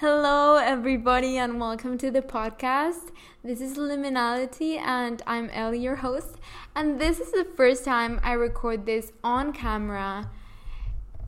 Hello, 0.00 0.54
everybody, 0.54 1.38
and 1.38 1.58
welcome 1.58 1.98
to 1.98 2.08
the 2.08 2.22
podcast. 2.22 3.10
This 3.42 3.60
is 3.60 3.76
Liminality, 3.76 4.78
and 4.78 5.20
I'm 5.26 5.50
Ellie, 5.50 5.80
your 5.80 5.96
host. 5.96 6.36
And 6.76 7.00
this 7.00 7.18
is 7.18 7.32
the 7.32 7.44
first 7.56 7.84
time 7.84 8.20
I 8.22 8.34
record 8.34 8.86
this 8.86 9.10
on 9.24 9.52
camera, 9.52 10.30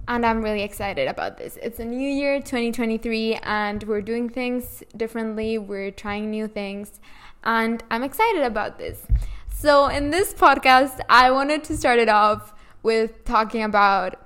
and 0.06 0.25
I'm 0.25 0.41
really 0.41 0.62
excited 0.62 1.09
about 1.09 1.37
this. 1.37 1.59
It's 1.61 1.80
a 1.80 1.85
new 1.85 2.09
year, 2.09 2.38
2023, 2.38 3.41
and 3.43 3.83
we're 3.83 4.02
doing 4.02 4.29
things 4.29 4.84
differently. 4.96 5.59
We're 5.59 5.91
trying 5.91 6.30
new 6.30 6.46
things, 6.46 7.00
and 7.43 7.82
I'm 7.91 8.05
excited 8.05 8.45
about 8.45 8.79
this. 8.79 9.05
So, 9.52 9.89
in 9.89 10.11
this 10.11 10.32
podcast, 10.32 11.00
I 11.09 11.32
wanted 11.32 11.64
to 11.64 11.77
start 11.77 11.98
it 11.98 12.09
off 12.09 12.55
with 12.84 13.25
talking 13.25 13.64
about 13.64 14.25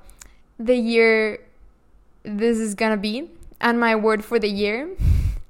the 0.58 0.76
year 0.76 1.40
this 2.24 2.58
is 2.58 2.74
gonna 2.74 2.98
be 2.98 3.30
and 3.64 3.80
my 3.80 3.96
word 3.96 4.24
for 4.24 4.38
the 4.38 4.48
year 4.48 4.90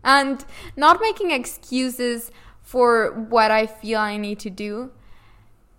and 0.05 0.45
not 0.77 1.01
making 1.01 1.33
excuses 1.33 2.31
for 2.63 3.13
what 3.29 3.51
I 3.51 3.67
feel 3.67 3.99
I 3.99 4.17
need 4.17 4.39
to 4.41 4.51
do 4.51 4.93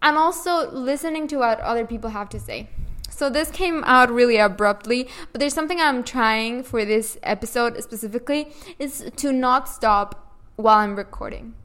and 0.02 0.18
also 0.18 0.70
listening 0.70 1.28
to 1.30 1.38
what 1.38 1.60
other 1.62 1.86
people 1.86 2.12
have 2.12 2.30
to 2.30 2.40
say. 2.40 2.70
So 3.10 3.30
this 3.30 3.50
came 3.50 3.84
out 3.86 4.12
really 4.12 4.38
abruptly, 4.38 5.08
but 5.32 5.40
there's 5.40 5.54
something 5.54 5.80
I'm 5.80 6.04
trying 6.04 6.64
for 6.64 6.84
this 6.84 7.18
episode 7.24 7.82
specifically 7.82 8.52
is 8.78 9.10
to 9.16 9.32
not 9.32 9.70
stop 9.70 10.38
while 10.58 10.80
I'm 10.80 10.98
recording. 10.98 11.56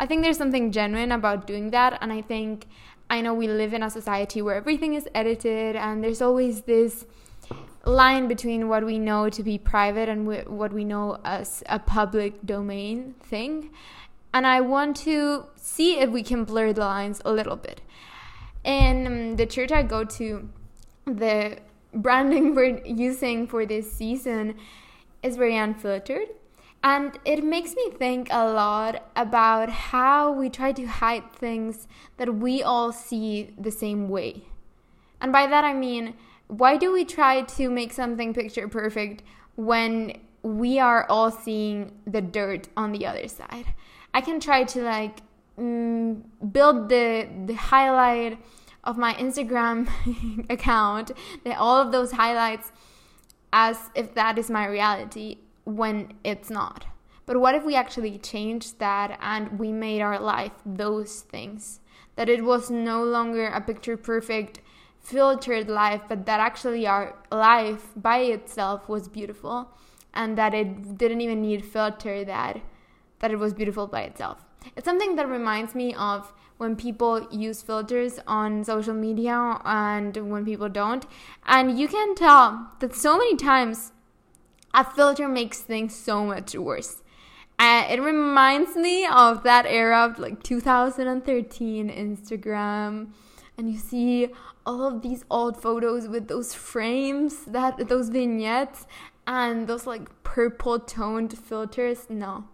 I 0.00 0.06
think 0.06 0.22
there's 0.22 0.36
something 0.36 0.72
genuine 0.72 1.12
about 1.12 1.46
doing 1.46 1.70
that 1.70 1.98
and 2.02 2.12
I 2.12 2.22
think 2.22 2.66
I 3.08 3.20
know 3.20 3.32
we 3.32 3.46
live 3.46 3.72
in 3.72 3.82
a 3.82 3.90
society 3.90 4.42
where 4.42 4.56
everything 4.56 4.94
is 4.94 5.08
edited 5.14 5.76
and 5.76 6.02
there's 6.02 6.20
always 6.20 6.62
this 6.62 7.06
line 7.88 8.28
between 8.28 8.68
what 8.68 8.84
we 8.84 8.98
know 8.98 9.28
to 9.30 9.42
be 9.42 9.58
private 9.58 10.08
and 10.08 10.26
what 10.26 10.72
we 10.72 10.84
know 10.84 11.18
as 11.24 11.62
a 11.66 11.78
public 11.78 12.44
domain 12.44 13.14
thing. 13.20 13.70
And 14.32 14.46
I 14.46 14.60
want 14.60 14.96
to 14.98 15.46
see 15.56 15.98
if 15.98 16.10
we 16.10 16.22
can 16.22 16.44
blur 16.44 16.72
the 16.72 16.82
lines 16.82 17.22
a 17.24 17.32
little 17.32 17.56
bit. 17.56 17.80
In 18.64 19.06
um, 19.06 19.36
the 19.36 19.46
church 19.46 19.72
I 19.72 19.82
go 19.82 20.04
to, 20.04 20.48
the 21.06 21.58
branding 21.94 22.54
we're 22.56 22.84
using 22.84 23.46
for 23.46 23.64
this 23.64 23.90
season 23.90 24.54
is 25.22 25.36
very 25.36 25.56
unfiltered. 25.56 26.28
And 26.84 27.18
it 27.24 27.42
makes 27.42 27.74
me 27.74 27.90
think 27.90 28.28
a 28.30 28.48
lot 28.48 29.10
about 29.16 29.68
how 29.68 30.30
we 30.30 30.48
try 30.48 30.72
to 30.72 30.86
hide 30.86 31.32
things 31.32 31.88
that 32.18 32.36
we 32.36 32.62
all 32.62 32.92
see 32.92 33.50
the 33.58 33.72
same 33.72 34.08
way. 34.08 34.44
And 35.20 35.32
by 35.32 35.46
that 35.48 35.64
I 35.64 35.72
mean, 35.72 36.14
why 36.48 36.76
do 36.76 36.92
we 36.92 37.04
try 37.04 37.42
to 37.42 37.70
make 37.70 37.92
something 37.92 38.34
picture 38.34 38.68
perfect 38.68 39.22
when 39.56 40.14
we 40.42 40.78
are 40.78 41.06
all 41.08 41.30
seeing 41.30 41.92
the 42.06 42.20
dirt 42.20 42.68
on 42.76 42.92
the 42.92 43.06
other 43.06 43.28
side? 43.28 43.66
I 44.12 44.20
can 44.20 44.40
try 44.40 44.64
to 44.64 44.82
like 44.82 45.20
mm, 45.58 46.22
build 46.52 46.88
the 46.88 47.28
the 47.46 47.54
highlight 47.54 48.38
of 48.84 48.96
my 48.96 49.14
Instagram 49.14 49.88
account, 50.50 51.12
the, 51.44 51.56
all 51.56 51.80
of 51.80 51.92
those 51.92 52.12
highlights 52.12 52.72
as 53.52 53.90
if 53.94 54.14
that 54.14 54.38
is 54.38 54.50
my 54.50 54.66
reality 54.66 55.38
when 55.64 56.12
it's 56.24 56.50
not. 56.50 56.86
But 57.26 57.40
what 57.40 57.54
if 57.54 57.64
we 57.64 57.74
actually 57.74 58.16
changed 58.16 58.78
that 58.78 59.18
and 59.20 59.58
we 59.58 59.70
made 59.70 60.00
our 60.00 60.18
life 60.18 60.52
those 60.64 61.20
things? 61.20 61.80
That 62.16 62.30
it 62.30 62.42
was 62.42 62.70
no 62.70 63.04
longer 63.04 63.46
a 63.48 63.60
picture 63.60 63.98
perfect 63.98 64.60
filtered 65.00 65.68
life, 65.68 66.02
but 66.08 66.26
that 66.26 66.40
actually 66.40 66.86
our 66.86 67.14
life 67.30 67.92
by 67.96 68.18
itself 68.18 68.88
was 68.88 69.08
beautiful 69.08 69.70
and 70.14 70.36
that 70.36 70.54
it 70.54 70.98
didn't 70.98 71.20
even 71.20 71.42
need 71.42 71.64
filter 71.64 72.24
that 72.24 72.60
that 73.20 73.30
it 73.30 73.38
was 73.38 73.52
beautiful 73.52 73.86
by 73.86 74.02
itself. 74.02 74.44
It's 74.76 74.84
something 74.84 75.16
that 75.16 75.28
reminds 75.28 75.74
me 75.74 75.94
of 75.94 76.32
when 76.56 76.76
people 76.76 77.26
use 77.30 77.62
filters 77.62 78.18
on 78.26 78.64
social 78.64 78.94
media 78.94 79.60
and 79.64 80.30
when 80.30 80.44
people 80.44 80.68
don't. 80.68 81.06
And 81.46 81.78
you 81.78 81.88
can 81.88 82.14
tell 82.14 82.72
that 82.80 82.94
so 82.94 83.16
many 83.16 83.36
times 83.36 83.92
a 84.74 84.84
filter 84.84 85.28
makes 85.28 85.60
things 85.60 85.94
so 85.94 86.24
much 86.24 86.54
worse. 86.54 87.02
And 87.58 87.90
it 87.90 88.02
reminds 88.02 88.76
me 88.76 89.06
of 89.06 89.42
that 89.42 89.66
era 89.66 90.04
of 90.04 90.18
like 90.18 90.42
2013 90.42 91.90
Instagram 91.90 93.08
and 93.58 93.68
you 93.70 93.76
see 93.76 94.28
all 94.64 94.84
of 94.84 95.02
these 95.02 95.24
old 95.28 95.60
photos 95.60 96.06
with 96.06 96.28
those 96.28 96.54
frames 96.54 97.44
that 97.44 97.88
those 97.88 98.08
vignettes 98.08 98.86
and 99.26 99.66
those 99.66 99.86
like 99.86 100.22
purple 100.22 100.78
toned 100.78 101.36
filters. 101.36 102.06
No 102.08 102.44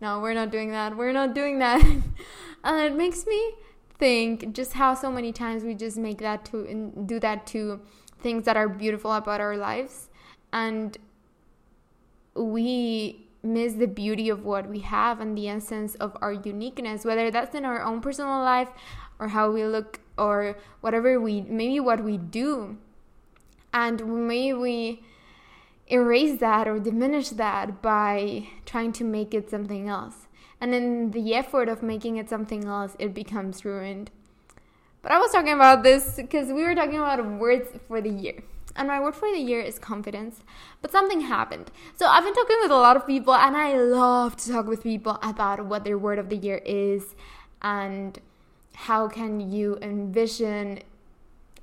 no 0.00 0.20
we're 0.20 0.34
not 0.34 0.50
doing 0.50 0.70
that. 0.70 0.96
We're 0.96 1.12
not 1.12 1.34
doing 1.34 1.58
that. 1.58 1.84
And 2.64 2.80
it 2.80 2.96
makes 2.96 3.26
me 3.26 3.54
think 3.98 4.52
just 4.52 4.74
how 4.74 4.94
so 4.94 5.10
many 5.10 5.32
times 5.32 5.64
we 5.64 5.74
just 5.74 5.96
make 5.96 6.18
that 6.18 6.44
to 6.46 6.64
and 6.64 7.08
do 7.08 7.18
that 7.18 7.44
to 7.48 7.80
things 8.20 8.44
that 8.44 8.56
are 8.56 8.68
beautiful 8.68 9.12
about 9.12 9.40
our 9.40 9.56
lives. 9.56 10.08
And 10.52 10.96
we 12.36 13.26
miss 13.42 13.74
the 13.74 13.88
beauty 13.88 14.28
of 14.28 14.44
what 14.44 14.68
we 14.68 14.78
have 14.80 15.20
and 15.20 15.36
the 15.36 15.48
essence 15.48 15.96
of 15.96 16.16
our 16.20 16.32
uniqueness 16.32 17.04
whether 17.04 17.28
that's 17.30 17.54
in 17.54 17.64
our 17.64 17.82
own 17.82 18.00
personal 18.00 18.40
life 18.40 18.68
or 19.22 19.28
how 19.28 19.52
we 19.52 19.64
look 19.64 20.00
or 20.18 20.56
whatever 20.80 21.20
we 21.20 21.42
maybe 21.42 21.78
what 21.78 22.02
we 22.02 22.16
do. 22.16 22.76
And 23.72 24.26
maybe 24.26 24.52
we 24.52 25.02
erase 25.86 26.40
that 26.40 26.66
or 26.66 26.80
diminish 26.80 27.28
that 27.30 27.80
by 27.80 28.48
trying 28.66 28.92
to 28.94 29.04
make 29.04 29.32
it 29.32 29.48
something 29.48 29.88
else. 29.88 30.26
And 30.60 30.74
in 30.74 31.12
the 31.12 31.34
effort 31.34 31.68
of 31.68 31.82
making 31.82 32.16
it 32.16 32.28
something 32.28 32.64
else 32.64 32.96
it 32.98 33.14
becomes 33.14 33.64
ruined. 33.64 34.10
But 35.02 35.12
i 35.12 35.18
was 35.18 35.30
talking 35.32 35.52
about 35.52 35.82
this 35.84 36.16
because 36.16 36.48
we 36.48 36.64
were 36.64 36.74
talking 36.74 36.98
about 36.98 37.24
words 37.38 37.68
for 37.86 38.00
the 38.00 38.10
year. 38.10 38.42
And 38.74 38.88
my 38.88 39.00
word 39.00 39.14
for 39.14 39.30
the 39.30 39.38
year 39.38 39.60
is 39.60 39.78
confidence. 39.78 40.40
But 40.80 40.90
something 40.90 41.20
happened. 41.20 41.70
So 41.96 42.06
I've 42.06 42.24
been 42.24 42.34
talking 42.34 42.56
with 42.62 42.70
a 42.70 42.76
lot 42.76 42.96
of 42.96 43.06
people, 43.06 43.34
and 43.34 43.54
I 43.54 43.76
love 43.76 44.36
to 44.36 44.52
talk 44.52 44.66
with 44.66 44.82
people 44.82 45.18
about 45.22 45.66
what 45.66 45.84
their 45.84 45.98
word 45.98 46.18
of 46.18 46.30
the 46.30 46.36
year 46.36 46.62
is. 46.64 47.14
And 47.60 48.18
how 48.74 49.08
can 49.08 49.52
you 49.52 49.78
envision 49.82 50.80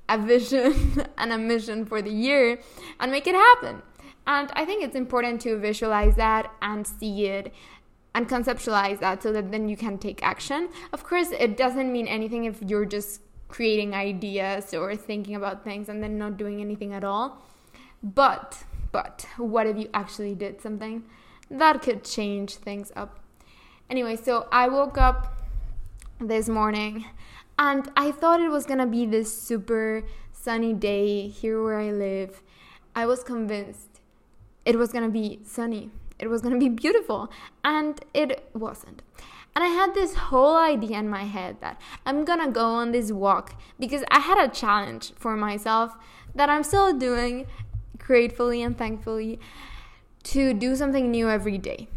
a 0.09 0.17
vision 0.17 1.05
and 1.17 1.31
a 1.31 1.37
mission 1.37 1.85
for 1.85 2.01
the 2.01 2.11
year 2.11 2.59
and 2.99 3.11
make 3.11 3.27
it 3.27 3.35
happen. 3.35 3.81
And 4.27 4.51
I 4.53 4.65
think 4.65 4.83
it's 4.83 4.95
important 4.95 5.41
to 5.41 5.57
visualize 5.57 6.15
that 6.15 6.51
and 6.61 6.85
see 6.85 7.27
it 7.27 7.53
and 8.13 8.27
conceptualize 8.27 8.99
that 8.99 9.23
so 9.23 9.31
that 9.31 9.51
then 9.51 9.69
you 9.69 9.77
can 9.77 9.97
take 9.97 10.21
action. 10.23 10.69
Of 10.91 11.03
course, 11.03 11.31
it 11.31 11.55
doesn't 11.55 11.91
mean 11.91 12.07
anything 12.07 12.45
if 12.45 12.61
you're 12.61 12.85
just 12.85 13.21
creating 13.47 13.93
ideas 13.93 14.73
or 14.73 14.95
thinking 14.95 15.35
about 15.35 15.63
things 15.63 15.89
and 15.89 16.03
then 16.03 16.17
not 16.17 16.37
doing 16.37 16.59
anything 16.59 16.93
at 16.93 17.03
all. 17.03 17.41
But, 18.03 18.63
but, 18.91 19.25
what 19.37 19.67
if 19.67 19.77
you 19.77 19.89
actually 19.93 20.35
did 20.35 20.61
something? 20.61 21.03
That 21.49 21.81
could 21.81 22.03
change 22.03 22.55
things 22.55 22.91
up. 22.95 23.19
Anyway, 23.89 24.15
so 24.15 24.47
I 24.51 24.67
woke 24.67 24.97
up 24.97 25.38
this 26.19 26.49
morning 26.49 27.05
and 27.57 27.89
I 27.95 28.11
thought 28.11 28.41
it 28.41 28.49
was 28.49 28.65
gonna 28.65 28.85
be 28.85 29.05
this 29.05 29.37
super 29.37 30.03
sunny 30.31 30.73
day 30.73 31.27
here 31.27 31.63
where 31.63 31.79
I 31.79 31.91
live. 31.91 32.41
I 32.95 33.05
was 33.05 33.23
convinced 33.23 34.01
it 34.65 34.77
was 34.77 34.91
gonna 34.91 35.09
be 35.09 35.39
sunny, 35.45 35.91
it 36.17 36.27
was 36.29 36.41
gonna 36.41 36.57
be 36.57 36.69
beautiful, 36.69 37.31
and 37.63 38.03
it 38.13 38.49
wasn't. 38.53 39.01
And 39.55 39.63
I 39.63 39.67
had 39.67 39.93
this 39.93 40.15
whole 40.15 40.55
idea 40.55 40.99
in 40.99 41.09
my 41.09 41.23
head 41.23 41.57
that 41.61 41.81
I'm 42.05 42.25
gonna 42.25 42.51
go 42.51 42.65
on 42.65 42.91
this 42.91 43.11
walk 43.11 43.55
because 43.79 44.03
I 44.11 44.19
had 44.19 44.37
a 44.37 44.47
challenge 44.47 45.13
for 45.15 45.35
myself 45.35 45.95
that 46.35 46.49
I'm 46.49 46.63
still 46.63 46.93
doing 46.97 47.47
gratefully 47.97 48.61
and 48.61 48.77
thankfully 48.77 49.39
to 50.23 50.53
do 50.53 50.75
something 50.75 51.11
new 51.11 51.29
every 51.29 51.57
day. 51.57 51.87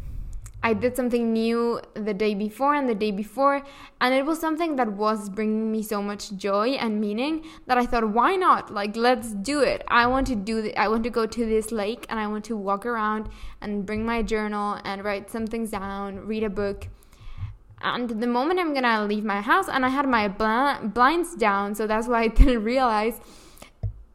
I 0.64 0.74
did 0.74 0.94
something 0.94 1.32
new 1.32 1.80
the 1.94 2.14
day 2.14 2.34
before 2.34 2.74
and 2.74 2.88
the 2.88 2.94
day 2.94 3.10
before, 3.10 3.62
and 4.00 4.14
it 4.14 4.24
was 4.24 4.38
something 4.38 4.76
that 4.76 4.92
was 4.92 5.28
bringing 5.28 5.72
me 5.72 5.82
so 5.82 6.00
much 6.00 6.32
joy 6.36 6.70
and 6.70 7.00
meaning 7.00 7.44
that 7.66 7.78
I 7.78 7.86
thought, 7.86 8.08
why 8.10 8.36
not? 8.36 8.72
Like, 8.72 8.96
let's 8.96 9.32
do 9.32 9.60
it. 9.60 9.82
I 9.88 10.06
want 10.06 10.28
to 10.28 10.36
do 10.36 10.72
I 10.76 10.88
want 10.88 11.02
to 11.04 11.10
go 11.10 11.26
to 11.26 11.46
this 11.46 11.72
lake 11.72 12.06
and 12.08 12.20
I 12.20 12.28
want 12.28 12.44
to 12.44 12.56
walk 12.56 12.86
around 12.86 13.28
and 13.60 13.84
bring 13.84 14.06
my 14.06 14.22
journal 14.22 14.78
and 14.84 15.02
write 15.02 15.30
some 15.30 15.46
things 15.46 15.70
down, 15.70 16.20
read 16.20 16.44
a 16.44 16.50
book. 16.50 16.88
And 17.80 18.08
the 18.08 18.28
moment 18.28 18.60
I'm 18.60 18.74
gonna 18.74 19.04
leave 19.04 19.24
my 19.24 19.40
house, 19.40 19.68
and 19.68 19.84
I 19.84 19.88
had 19.88 20.08
my 20.08 20.28
bl- 20.28 20.86
blinds 20.88 21.34
down, 21.34 21.74
so 21.74 21.88
that's 21.88 22.06
why 22.06 22.22
I 22.22 22.28
didn't 22.28 22.62
realize 22.62 23.20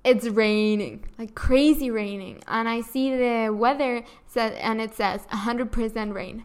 it's 0.03 0.27
raining, 0.27 1.05
like 1.17 1.35
crazy 1.35 1.91
raining, 1.91 2.41
and 2.47 2.69
I 2.69 2.81
see 2.81 3.15
the 3.15 3.49
weather 3.53 4.03
set 4.25 4.53
and 4.53 4.79
it 4.81 4.95
says 4.95 5.21
100% 5.31 6.13
rain. 6.13 6.43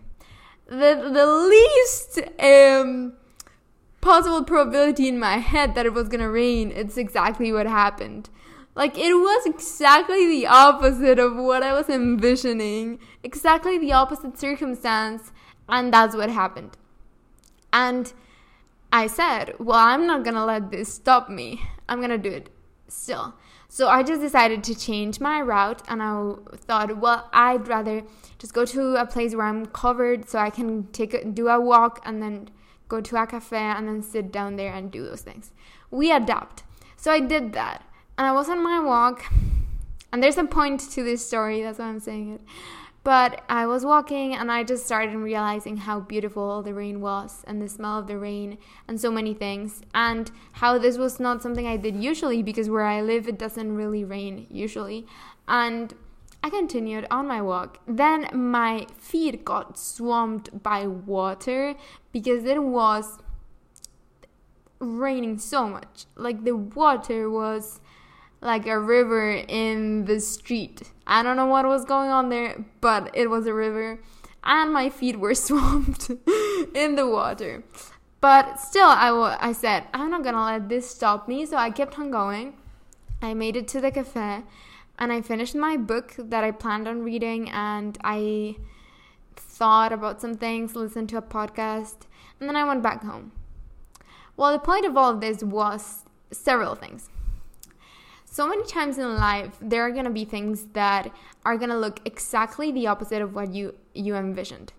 The 0.66 1.10
the 1.12 1.26
least 1.26 2.20
um, 2.40 3.12
possible 4.00 4.42
probability 4.42 5.06
in 5.08 5.18
my 5.18 5.36
head 5.36 5.74
that 5.74 5.86
it 5.86 5.92
was 5.92 6.08
gonna 6.08 6.30
rain, 6.30 6.72
it's 6.72 6.96
exactly 6.96 7.52
what 7.52 7.66
happened. 7.66 8.30
Like 8.74 8.96
it 8.96 9.14
was 9.14 9.46
exactly 9.46 10.26
the 10.26 10.46
opposite 10.46 11.18
of 11.18 11.36
what 11.36 11.62
I 11.62 11.72
was 11.72 11.88
envisioning, 11.88 12.98
exactly 13.22 13.78
the 13.78 13.92
opposite 13.92 14.38
circumstance, 14.38 15.30
and 15.68 15.92
that's 15.92 16.16
what 16.16 16.30
happened. 16.30 16.76
And 17.72 18.12
I 18.92 19.06
said, 19.06 19.54
Well, 19.58 19.78
I'm 19.78 20.06
not 20.06 20.24
gonna 20.24 20.44
let 20.44 20.70
this 20.70 20.92
stop 20.94 21.28
me. 21.28 21.62
I'm 21.88 22.00
gonna 22.00 22.18
do 22.18 22.30
it 22.30 22.50
still. 22.88 23.34
So 23.72 23.88
I 23.88 24.02
just 24.02 24.20
decided 24.20 24.62
to 24.64 24.74
change 24.74 25.18
my 25.18 25.40
route 25.40 25.80
and 25.88 26.02
I 26.02 26.34
thought, 26.56 26.98
well, 26.98 27.30
I'd 27.32 27.66
rather 27.68 28.02
just 28.38 28.52
go 28.52 28.66
to 28.66 28.96
a 28.96 29.06
place 29.06 29.34
where 29.34 29.46
I'm 29.46 29.64
covered 29.64 30.28
so 30.28 30.38
I 30.38 30.50
can 30.50 30.88
take 30.88 31.14
a, 31.14 31.24
do 31.24 31.48
a 31.48 31.58
walk 31.58 32.02
and 32.04 32.22
then 32.22 32.50
go 32.88 33.00
to 33.00 33.22
a 33.22 33.26
cafe 33.26 33.56
and 33.56 33.88
then 33.88 34.02
sit 34.02 34.30
down 34.30 34.56
there 34.56 34.74
and 34.74 34.90
do 34.90 35.06
those 35.06 35.22
things. 35.22 35.52
We 35.90 36.12
adapt. 36.12 36.64
So 36.98 37.10
I 37.10 37.20
did 37.20 37.54
that. 37.54 37.82
And 38.18 38.26
I 38.26 38.32
was 38.32 38.50
on 38.50 38.62
my 38.62 38.78
walk. 38.78 39.24
And 40.12 40.22
there's 40.22 40.36
a 40.36 40.44
point 40.44 40.80
to 40.90 41.02
this 41.02 41.26
story, 41.26 41.62
that's 41.62 41.78
why 41.78 41.86
I'm 41.86 41.98
saying 41.98 42.34
it. 42.34 42.40
But 43.04 43.42
I 43.48 43.66
was 43.66 43.84
walking 43.84 44.34
and 44.34 44.50
I 44.50 44.62
just 44.62 44.86
started 44.86 45.16
realizing 45.16 45.76
how 45.76 46.00
beautiful 46.00 46.62
the 46.62 46.72
rain 46.72 47.00
was 47.00 47.42
and 47.46 47.60
the 47.60 47.68
smell 47.68 47.98
of 47.98 48.06
the 48.06 48.16
rain 48.16 48.58
and 48.86 49.00
so 49.00 49.10
many 49.10 49.34
things. 49.34 49.82
And 49.92 50.30
how 50.52 50.78
this 50.78 50.98
was 50.98 51.18
not 51.18 51.42
something 51.42 51.66
I 51.66 51.76
did 51.76 51.96
usually 51.96 52.42
because 52.42 52.70
where 52.70 52.84
I 52.84 53.02
live 53.02 53.26
it 53.26 53.38
doesn't 53.38 53.74
really 53.74 54.04
rain 54.04 54.46
usually. 54.50 55.06
And 55.48 55.94
I 56.44 56.50
continued 56.50 57.06
on 57.10 57.26
my 57.26 57.42
walk. 57.42 57.78
Then 57.86 58.28
my 58.32 58.86
feet 58.98 59.44
got 59.44 59.76
swamped 59.76 60.62
by 60.62 60.86
water 60.86 61.74
because 62.12 62.44
it 62.44 62.62
was 62.62 63.18
raining 64.78 65.38
so 65.38 65.68
much. 65.68 66.06
Like 66.16 66.44
the 66.44 66.56
water 66.56 67.28
was 67.28 67.80
like 68.40 68.66
a 68.66 68.78
river 68.78 69.32
in 69.32 70.04
the 70.04 70.20
street. 70.20 70.91
I 71.12 71.22
don't 71.22 71.36
know 71.36 71.44
what 71.44 71.66
was 71.66 71.84
going 71.84 72.08
on 72.08 72.30
there, 72.30 72.64
but 72.80 73.10
it 73.12 73.28
was 73.28 73.46
a 73.46 73.52
river, 73.52 74.00
and 74.42 74.72
my 74.72 74.88
feet 74.88 75.20
were 75.20 75.34
swamped 75.46 76.08
in 76.74 76.94
the 76.94 77.06
water. 77.06 77.64
But 78.22 78.58
still, 78.58 78.88
I, 78.88 79.08
w- 79.08 79.36
I 79.38 79.52
said, 79.52 79.84
I'm 79.92 80.08
not 80.08 80.24
gonna 80.24 80.42
let 80.42 80.70
this 80.70 80.88
stop 80.88 81.28
me, 81.28 81.44
so 81.44 81.58
I 81.58 81.68
kept 81.70 81.98
on 81.98 82.10
going. 82.10 82.54
I 83.20 83.34
made 83.34 83.56
it 83.56 83.68
to 83.68 83.80
the 83.82 83.90
cafe, 83.90 84.42
and 84.98 85.12
I 85.12 85.20
finished 85.20 85.54
my 85.54 85.76
book 85.76 86.14
that 86.16 86.44
I 86.44 86.50
planned 86.50 86.88
on 86.88 87.02
reading, 87.02 87.50
and 87.50 87.98
I 88.02 88.56
thought 89.36 89.92
about 89.92 90.22
some 90.22 90.32
things, 90.32 90.74
listened 90.74 91.10
to 91.10 91.18
a 91.18 91.22
podcast, 91.22 92.06
and 92.40 92.48
then 92.48 92.56
I 92.56 92.64
went 92.64 92.82
back 92.82 93.04
home. 93.04 93.32
Well, 94.38 94.52
the 94.52 94.58
point 94.58 94.86
of 94.86 94.96
all 94.96 95.10
of 95.10 95.20
this 95.20 95.44
was 95.44 96.06
several 96.30 96.74
things 96.74 97.10
so 98.32 98.48
many 98.48 98.64
times 98.64 98.96
in 98.96 99.16
life 99.16 99.56
there 99.60 99.82
are 99.82 99.90
going 99.90 100.06
to 100.06 100.10
be 100.10 100.24
things 100.24 100.64
that 100.72 101.10
are 101.44 101.58
going 101.58 101.68
to 101.68 101.76
look 101.76 102.00
exactly 102.06 102.72
the 102.72 102.86
opposite 102.86 103.20
of 103.20 103.34
what 103.34 103.52
you 103.52 103.74
you 103.94 104.14
envisioned 104.14 104.72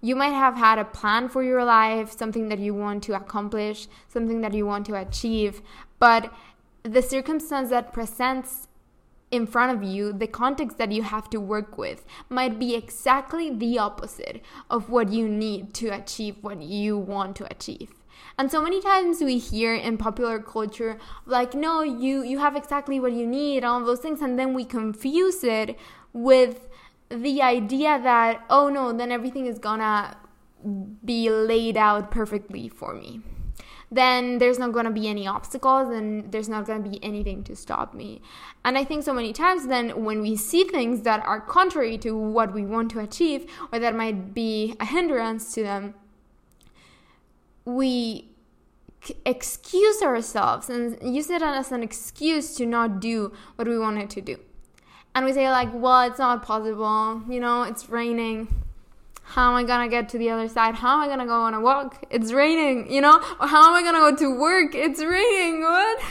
you 0.00 0.16
might 0.16 0.34
have 0.44 0.56
had 0.56 0.80
a 0.80 0.84
plan 0.84 1.28
for 1.28 1.44
your 1.44 1.64
life 1.64 2.10
something 2.10 2.48
that 2.48 2.58
you 2.58 2.74
want 2.74 3.04
to 3.04 3.14
accomplish 3.14 3.86
something 4.08 4.40
that 4.40 4.52
you 4.52 4.66
want 4.66 4.84
to 4.84 4.96
achieve 4.96 5.62
but 6.00 6.32
the 6.82 7.02
circumstance 7.02 7.70
that 7.70 7.92
presents 7.92 8.66
in 9.30 9.46
front 9.46 9.74
of 9.74 9.82
you, 9.82 10.12
the 10.12 10.26
context 10.26 10.76
that 10.76 10.92
you 10.92 11.02
have 11.02 11.30
to 11.30 11.40
work 11.40 11.78
with 11.78 12.04
might 12.28 12.58
be 12.58 12.74
exactly 12.74 13.50
the 13.50 13.78
opposite 13.78 14.42
of 14.68 14.90
what 14.90 15.08
you 15.08 15.26
need 15.26 15.72
to 15.74 15.88
achieve 15.88 16.36
what 16.42 16.60
you 16.60 16.98
want 16.98 17.34
to 17.36 17.50
achieve. 17.50 17.90
And 18.38 18.50
so 18.50 18.62
many 18.62 18.80
times 18.80 19.20
we 19.20 19.38
hear 19.38 19.74
in 19.74 19.98
popular 19.98 20.38
culture, 20.38 20.98
like, 21.26 21.54
no, 21.54 21.82
you, 21.82 22.22
you 22.22 22.38
have 22.38 22.56
exactly 22.56 22.98
what 22.98 23.12
you 23.12 23.26
need, 23.26 23.64
all 23.64 23.84
those 23.84 24.00
things, 24.00 24.22
and 24.22 24.38
then 24.38 24.54
we 24.54 24.64
confuse 24.64 25.44
it 25.44 25.78
with 26.12 26.68
the 27.08 27.42
idea 27.42 28.00
that, 28.02 28.44
oh 28.48 28.68
no, 28.68 28.92
then 28.92 29.12
everything 29.12 29.46
is 29.46 29.58
gonna 29.58 30.16
be 31.04 31.28
laid 31.30 31.76
out 31.76 32.10
perfectly 32.10 32.68
for 32.68 32.94
me. 32.94 33.20
Then 33.90 34.38
there's 34.38 34.58
not 34.58 34.72
gonna 34.72 34.90
be 34.90 35.06
any 35.06 35.26
obstacles 35.26 35.90
and 35.90 36.32
there's 36.32 36.48
not 36.48 36.66
gonna 36.66 36.88
be 36.88 37.02
anything 37.04 37.44
to 37.44 37.54
stop 37.54 37.92
me. 37.92 38.22
And 38.64 38.78
I 38.78 38.84
think 38.84 39.02
so 39.04 39.12
many 39.12 39.34
times 39.34 39.66
then 39.66 40.04
when 40.04 40.22
we 40.22 40.34
see 40.34 40.64
things 40.64 41.02
that 41.02 41.22
are 41.26 41.40
contrary 41.40 41.98
to 41.98 42.16
what 42.16 42.54
we 42.54 42.64
want 42.64 42.90
to 42.92 43.00
achieve 43.00 43.44
or 43.70 43.78
that 43.78 43.94
might 43.94 44.32
be 44.32 44.74
a 44.80 44.86
hindrance 44.86 45.52
to 45.54 45.62
them, 45.62 45.94
we 47.64 48.32
excuse 49.24 50.02
ourselves 50.02 50.70
and 50.70 50.98
use 51.02 51.28
it 51.30 51.42
as 51.42 51.72
an 51.72 51.82
excuse 51.82 52.54
to 52.56 52.66
not 52.66 53.00
do 53.00 53.32
what 53.56 53.66
we 53.66 53.78
wanted 53.78 54.10
to 54.10 54.20
do. 54.20 54.38
And 55.14 55.26
we 55.26 55.32
say, 55.32 55.50
like, 55.50 55.68
well, 55.72 56.02
it's 56.08 56.18
not 56.18 56.42
possible, 56.42 57.22
you 57.28 57.40
know, 57.40 57.64
it's 57.64 57.90
raining. 57.90 58.48
How 59.24 59.50
am 59.50 59.56
I 59.56 59.64
gonna 59.64 59.88
get 59.88 60.08
to 60.10 60.18
the 60.18 60.30
other 60.30 60.48
side? 60.48 60.74
How 60.74 60.94
am 60.96 61.00
I 61.00 61.08
gonna 61.08 61.26
go 61.26 61.40
on 61.42 61.54
a 61.54 61.60
walk? 61.60 62.04
It's 62.10 62.32
raining, 62.32 62.90
you 62.92 63.00
know? 63.00 63.16
Or 63.40 63.46
how 63.46 63.68
am 63.68 63.74
I 63.74 63.82
gonna 63.82 64.10
go 64.10 64.16
to 64.16 64.38
work? 64.38 64.74
It's 64.74 65.00
raining, 65.02 65.62
what? 65.62 66.02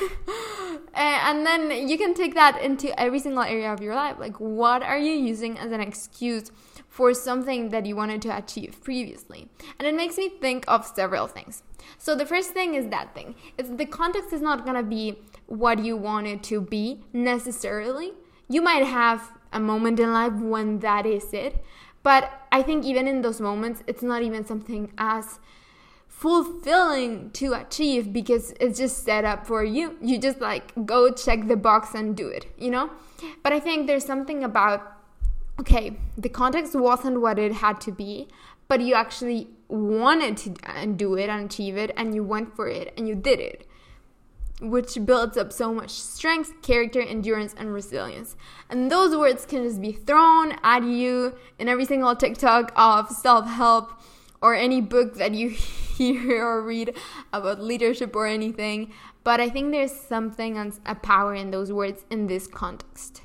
and 0.94 1.46
then 1.46 1.88
you 1.88 1.98
can 1.98 2.14
take 2.14 2.36
that 2.36 2.62
into 2.62 2.98
every 3.00 3.20
single 3.20 3.44
area 3.44 3.72
of 3.74 3.82
your 3.82 3.96
life. 3.96 4.18
Like, 4.20 4.40
what 4.40 4.82
are 4.84 4.98
you 4.98 5.14
using 5.14 5.58
as 5.58 5.72
an 5.72 5.82
excuse 5.82 6.52
for 6.92 7.14
something 7.14 7.70
that 7.70 7.86
you 7.86 7.96
wanted 7.96 8.22
to 8.22 8.38
achieve 8.38 8.84
previously. 8.84 9.48
And 9.80 9.88
it 9.88 9.96
makes 9.96 10.18
me 10.18 10.28
think 10.28 10.66
of 10.68 10.86
several 10.86 11.26
things. 11.26 11.64
So 11.98 12.16
the 12.16 12.26
first 12.26 12.52
thing 12.52 12.76
is 12.76 12.90
that 12.90 13.16
thing. 13.16 13.36
It's 13.58 13.70
the 13.70 13.86
context 13.86 14.34
is 14.34 14.42
not 14.42 14.66
going 14.66 14.76
to 14.76 14.84
be 14.84 15.18
what 15.48 15.80
you 15.80 15.96
want 15.96 16.28
it 16.28 16.44
to 16.44 16.60
be 16.60 17.00
necessarily. 17.14 18.12
You 18.50 18.62
might 18.62 18.84
have 18.86 19.32
a 19.54 19.60
moment 19.60 20.02
in 20.02 20.12
life 20.12 20.34
when 20.34 20.80
that 20.80 21.06
is 21.06 21.34
it, 21.34 21.64
but 22.04 22.30
I 22.52 22.62
think 22.62 22.84
even 22.84 23.08
in 23.08 23.22
those 23.22 23.40
moments 23.40 23.84
it's 23.88 24.04
not 24.04 24.22
even 24.22 24.46
something 24.46 24.92
as 24.98 25.40
fulfilling 26.10 27.32
to 27.32 27.54
achieve 27.54 28.12
because 28.12 28.54
it's 28.60 28.78
just 28.78 29.06
set 29.06 29.24
up 29.24 29.48
for 29.48 29.64
you. 29.64 29.98
You 30.02 30.18
just 30.18 30.42
like 30.42 30.74
go 30.86 31.10
check 31.10 31.48
the 31.48 31.56
box 31.56 31.96
and 31.96 32.18
do 32.18 32.28
it, 32.28 32.48
you 32.58 32.70
know? 32.70 32.90
But 33.44 33.54
I 33.54 33.62
think 33.62 33.88
there's 33.88 34.06
something 34.06 34.44
about 34.44 35.01
okay, 35.60 35.98
the 36.18 36.30
context 36.30 36.76
wasn't 36.76 37.22
what 37.22 37.38
it 37.38 37.54
had 37.54 37.82
to 37.82 37.92
be, 37.92 38.28
but 38.68 38.82
you 38.82 38.94
actually 38.94 39.50
wanted 39.68 40.38
to 40.38 40.50
do 40.96 41.16
it 41.16 41.30
and 41.30 41.46
achieve 41.46 41.78
it, 41.78 41.92
and 41.98 42.16
you 42.16 42.24
went 42.24 42.56
for 42.56 42.68
it 42.68 42.94
and 42.98 43.08
you 43.08 43.16
did 43.16 43.40
it, 43.40 43.68
which 44.62 44.98
builds 45.06 45.38
up 45.38 45.52
so 45.52 45.74
much 45.74 45.92
strength, 45.92 46.62
character, 46.62 47.02
endurance, 47.02 47.54
and 47.58 47.74
resilience. 47.74 48.36
And 48.70 48.92
those 48.92 49.16
words 49.16 49.46
can 49.46 49.64
just 49.64 49.82
be 49.82 49.92
thrown 49.92 50.56
at 50.64 50.84
you 50.84 51.36
in 51.60 51.68
every 51.68 51.86
single 51.86 52.16
TikTok 52.16 52.72
of 52.76 53.10
self 53.10 53.48
help 53.48 53.92
or 54.42 54.56
any 54.56 54.82
book 54.82 55.16
that 55.16 55.34
you 55.34 55.50
hear 55.98 56.46
or 56.46 56.62
read 56.64 56.96
about 57.32 57.62
leadership 57.62 58.16
or 58.16 58.26
anything. 58.26 58.92
But 59.24 59.40
I 59.40 59.50
think 59.50 59.72
there's 59.72 59.92
something, 59.92 60.74
a 60.86 60.96
power 60.96 61.36
in 61.36 61.52
those 61.52 61.72
words 61.72 62.06
in 62.10 62.26
this 62.28 62.48
context 62.48 63.22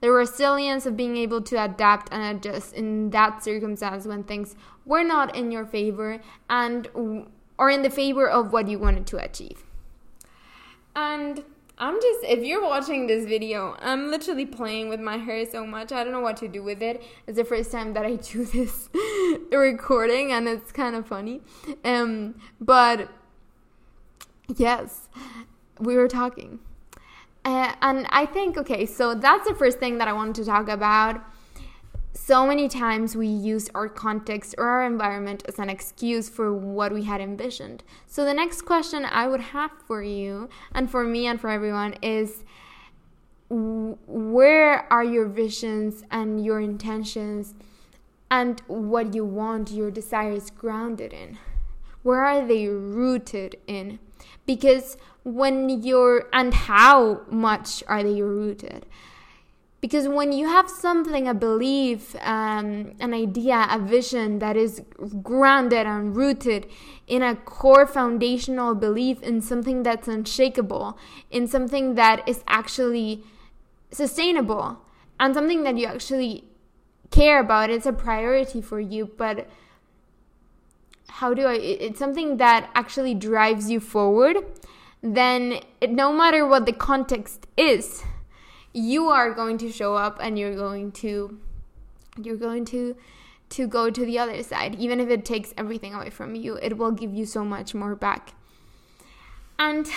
the 0.00 0.10
resilience 0.10 0.86
of 0.86 0.96
being 0.96 1.16
able 1.16 1.42
to 1.42 1.62
adapt 1.62 2.12
and 2.12 2.36
adjust 2.36 2.72
in 2.74 3.10
that 3.10 3.42
circumstance 3.42 4.06
when 4.06 4.22
things 4.22 4.54
were 4.84 5.02
not 5.02 5.34
in 5.34 5.50
your 5.50 5.66
favor 5.66 6.20
and 6.48 6.88
or 7.58 7.70
in 7.70 7.82
the 7.82 7.90
favor 7.90 8.28
of 8.28 8.52
what 8.52 8.68
you 8.68 8.78
wanted 8.78 9.06
to 9.06 9.16
achieve. 9.18 9.64
And 10.94 11.44
I'm 11.80 12.00
just, 12.00 12.24
if 12.24 12.44
you're 12.44 12.62
watching 12.62 13.06
this 13.06 13.24
video, 13.26 13.76
I'm 13.80 14.10
literally 14.10 14.46
playing 14.46 14.88
with 14.88 15.00
my 15.00 15.16
hair 15.16 15.46
so 15.46 15.64
much. 15.66 15.92
I 15.92 16.02
don't 16.02 16.12
know 16.12 16.20
what 16.20 16.36
to 16.38 16.48
do 16.48 16.62
with 16.62 16.82
it. 16.82 17.02
It's 17.26 17.36
the 17.36 17.44
first 17.44 17.70
time 17.70 17.92
that 17.94 18.04
I 18.04 18.16
do 18.32 18.44
this 18.44 18.88
recording 19.52 20.32
and 20.32 20.48
it's 20.48 20.72
kind 20.72 20.96
of 20.96 21.06
funny. 21.06 21.40
Um, 21.84 22.40
but 22.60 23.08
yes, 24.56 25.08
we 25.78 25.96
were 25.96 26.08
talking. 26.08 26.58
And 27.50 28.06
I 28.10 28.26
think, 28.26 28.58
okay, 28.58 28.84
so 28.84 29.14
that's 29.14 29.48
the 29.48 29.54
first 29.54 29.78
thing 29.78 29.98
that 29.98 30.08
I 30.08 30.12
wanted 30.12 30.34
to 30.36 30.44
talk 30.44 30.68
about. 30.68 31.22
So 32.12 32.46
many 32.46 32.68
times 32.68 33.16
we 33.16 33.26
use 33.26 33.70
our 33.74 33.88
context 33.88 34.54
or 34.58 34.66
our 34.68 34.84
environment 34.84 35.44
as 35.48 35.58
an 35.58 35.70
excuse 35.70 36.28
for 36.28 36.52
what 36.52 36.92
we 36.92 37.04
had 37.04 37.22
envisioned. 37.22 37.84
So 38.06 38.24
the 38.26 38.34
next 38.34 38.62
question 38.62 39.06
I 39.06 39.28
would 39.28 39.40
have 39.40 39.70
for 39.86 40.02
you, 40.02 40.50
and 40.74 40.90
for 40.90 41.04
me 41.04 41.26
and 41.26 41.40
for 41.40 41.48
everyone, 41.48 41.94
is 42.02 42.44
where 43.48 44.92
are 44.92 45.04
your 45.04 45.26
visions 45.26 46.04
and 46.10 46.44
your 46.44 46.60
intentions 46.60 47.54
and 48.30 48.60
what 48.66 49.14
you 49.14 49.24
want, 49.24 49.70
your 49.70 49.90
desires 49.90 50.50
grounded 50.50 51.14
in? 51.14 51.38
Where 52.02 52.24
are 52.24 52.46
they 52.46 52.66
rooted 52.68 53.56
in? 53.66 53.98
Because 54.46 54.96
when 55.24 55.68
you're, 55.82 56.28
and 56.32 56.54
how 56.54 57.22
much 57.28 57.82
are 57.86 58.02
they 58.02 58.22
rooted? 58.22 58.86
because 59.80 60.08
when 60.08 60.32
you 60.32 60.46
have 60.48 60.68
something, 60.68 61.28
a 61.28 61.34
belief, 61.34 62.16
um, 62.22 62.94
an 62.98 63.14
idea, 63.14 63.66
a 63.70 63.78
vision 63.78 64.40
that 64.40 64.56
is 64.56 64.82
grounded 65.22 65.86
and 65.86 66.16
rooted 66.16 66.66
in 67.06 67.22
a 67.22 67.36
core 67.36 67.86
foundational 67.86 68.74
belief 68.74 69.22
in 69.22 69.40
something 69.40 69.84
that's 69.84 70.08
unshakable, 70.08 70.98
in 71.30 71.46
something 71.46 71.94
that 71.94 72.28
is 72.28 72.42
actually 72.48 73.22
sustainable, 73.92 74.78
and 75.20 75.32
something 75.32 75.62
that 75.62 75.76
you 75.76 75.86
actually 75.86 76.44
care 77.12 77.40
about, 77.40 77.70
it's 77.70 77.86
a 77.86 77.92
priority 77.92 78.60
for 78.60 78.80
you, 78.80 79.06
but 79.16 79.48
how 81.18 81.34
do 81.34 81.46
I, 81.46 81.54
it's 81.54 81.98
something 81.98 82.36
that 82.36 82.70
actually 82.76 83.12
drives 83.12 83.68
you 83.68 83.80
forward, 83.80 84.36
then 85.02 85.60
it, 85.80 85.90
no 85.90 86.12
matter 86.12 86.46
what 86.46 86.64
the 86.64 86.72
context 86.72 87.48
is, 87.56 88.04
you 88.72 89.08
are 89.08 89.32
going 89.34 89.58
to 89.58 89.72
show 89.72 89.96
up 89.96 90.18
and 90.20 90.38
you're 90.38 90.54
going 90.54 90.92
to 90.92 91.40
you're 92.22 92.36
going 92.36 92.64
to 92.66 92.96
to 93.48 93.66
go 93.66 93.90
to 93.90 94.04
the 94.06 94.16
other 94.16 94.42
side. 94.44 94.76
Even 94.76 95.00
if 95.00 95.08
it 95.08 95.24
takes 95.24 95.52
everything 95.56 95.92
away 95.92 96.10
from 96.10 96.36
you 96.36 96.54
it 96.62 96.78
will 96.78 96.92
give 96.92 97.12
you 97.12 97.26
so 97.26 97.44
much 97.44 97.74
more 97.74 97.96
back. 97.96 98.34
And 99.58 99.88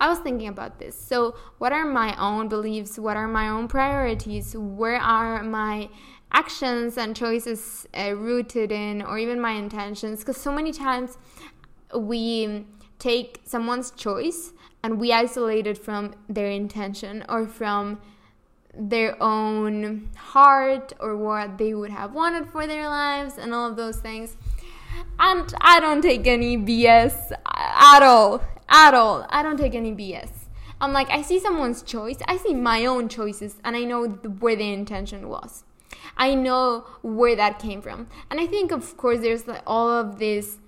i 0.00 0.08
was 0.08 0.18
thinking 0.18 0.48
about 0.48 0.80
this. 0.80 0.98
So 1.00 1.36
what 1.58 1.72
are 1.72 1.86
my 1.86 2.20
own 2.20 2.48
beliefs? 2.48 2.98
What 2.98 3.16
are 3.16 3.28
my 3.28 3.48
own 3.48 3.68
priorities? 3.68 4.56
Where 4.56 5.00
are 5.00 5.44
my 5.44 5.88
actions 6.32 6.96
and 6.96 7.14
choices 7.14 7.86
uh, 7.94 8.14
rooted 8.14 8.72
in 8.72 9.02
or 9.02 9.18
even 9.18 9.40
my 9.40 9.52
intentions 9.52 10.20
because 10.20 10.36
so 10.36 10.52
many 10.52 10.72
times 10.72 11.18
we 11.94 12.66
take 12.98 13.40
someone's 13.44 13.90
choice 13.90 14.52
and 14.82 14.98
we 14.98 15.12
isolate 15.12 15.66
it 15.66 15.78
from 15.78 16.14
their 16.28 16.50
intention 16.50 17.24
or 17.28 17.46
from 17.46 18.00
their 18.74 19.20
own 19.22 20.08
heart 20.16 20.92
or 20.98 21.16
what 21.16 21.58
they 21.58 21.74
would 21.74 21.90
have 21.90 22.14
wanted 22.14 22.48
for 22.48 22.66
their 22.66 22.88
lives 22.88 23.36
and 23.38 23.52
all 23.52 23.68
of 23.70 23.76
those 23.76 23.98
things. 23.98 24.36
And 25.18 25.52
I 25.60 25.80
don't 25.80 26.02
take 26.02 26.26
any 26.26 26.56
BS 26.56 27.32
at 27.32 28.02
all. 28.02 28.42
At 28.68 28.94
all. 28.94 29.26
I 29.28 29.42
don't 29.42 29.58
take 29.58 29.74
any 29.74 29.92
BS. 29.92 30.30
I'm 30.80 30.92
like, 30.92 31.10
I 31.10 31.22
see 31.22 31.38
someone's 31.38 31.82
choice, 31.82 32.18
I 32.26 32.36
see 32.38 32.54
my 32.54 32.86
own 32.86 33.08
choices, 33.08 33.54
and 33.62 33.76
I 33.76 33.84
know 33.84 34.08
where 34.08 34.56
the 34.56 34.72
intention 34.72 35.28
was. 35.28 35.62
I 36.16 36.34
know 36.34 36.86
where 37.02 37.36
that 37.36 37.58
came 37.58 37.82
from. 37.82 38.08
And 38.30 38.40
I 38.40 38.46
think, 38.46 38.72
of 38.72 38.96
course, 38.96 39.20
there's 39.20 39.44
all 39.66 39.90
of 39.90 40.18
this 40.18 40.58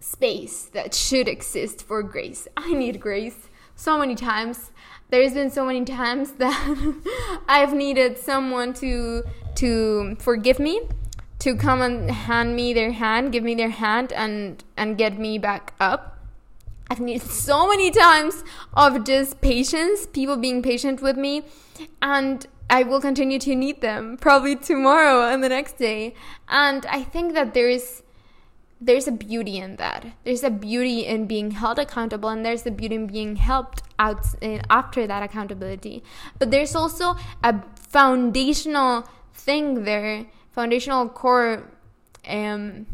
space 0.00 0.64
that 0.72 0.94
should 0.94 1.28
exist 1.28 1.82
for 1.82 2.02
grace. 2.02 2.48
I 2.56 2.72
need 2.72 3.00
grace 3.00 3.48
so 3.74 3.98
many 3.98 4.14
times. 4.14 4.70
There's 5.10 5.34
been 5.34 5.50
so 5.50 5.64
many 5.64 5.84
times 5.84 6.32
that 6.38 6.94
I've 7.48 7.72
needed 7.74 8.18
someone 8.18 8.72
to 8.74 9.24
to 9.56 10.16
forgive 10.20 10.60
me, 10.60 10.82
to 11.40 11.56
come 11.56 11.82
and 11.82 12.10
hand 12.10 12.54
me 12.54 12.72
their 12.72 12.92
hand, 12.92 13.32
give 13.32 13.42
me 13.42 13.54
their 13.54 13.70
hand 13.70 14.12
and 14.12 14.62
and 14.76 14.98
get 14.98 15.18
me 15.18 15.38
back 15.38 15.72
up. 15.80 16.18
I've 16.90 17.00
needed 17.00 17.22
so 17.48 17.68
many 17.68 17.90
times 17.90 18.44
of 18.74 19.04
just 19.04 19.40
patience, 19.40 20.06
people 20.06 20.36
being 20.36 20.62
patient 20.62 21.02
with 21.02 21.16
me, 21.16 21.44
and 22.02 22.46
I 22.70 22.82
will 22.82 23.00
continue 23.00 23.38
to 23.40 23.54
need 23.54 23.80
them 23.80 24.16
probably 24.18 24.54
tomorrow 24.56 25.26
and 25.26 25.42
the 25.42 25.48
next 25.48 25.78
day. 25.78 26.14
And 26.48 26.84
I 26.86 27.02
think 27.02 27.34
that 27.34 27.54
there 27.54 27.68
is 27.68 28.02
there's 28.80 29.08
a 29.08 29.12
beauty 29.12 29.58
in 29.58 29.76
that. 29.76 30.06
There's 30.24 30.44
a 30.44 30.50
beauty 30.50 31.04
in 31.04 31.26
being 31.26 31.50
held 31.50 31.78
accountable, 31.78 32.28
and 32.28 32.44
there's 32.44 32.64
a 32.64 32.70
beauty 32.70 32.94
in 32.94 33.06
being 33.08 33.36
helped 33.36 33.82
out 33.98 34.24
eh, 34.40 34.60
after 34.70 35.06
that 35.06 35.22
accountability. 35.22 36.04
But 36.38 36.50
there's 36.50 36.76
also 36.76 37.16
a 37.42 37.60
foundational 37.74 39.08
thing 39.34 39.84
there, 39.84 40.26
foundational 40.52 41.08
core 41.08 41.68
um, 42.28 42.86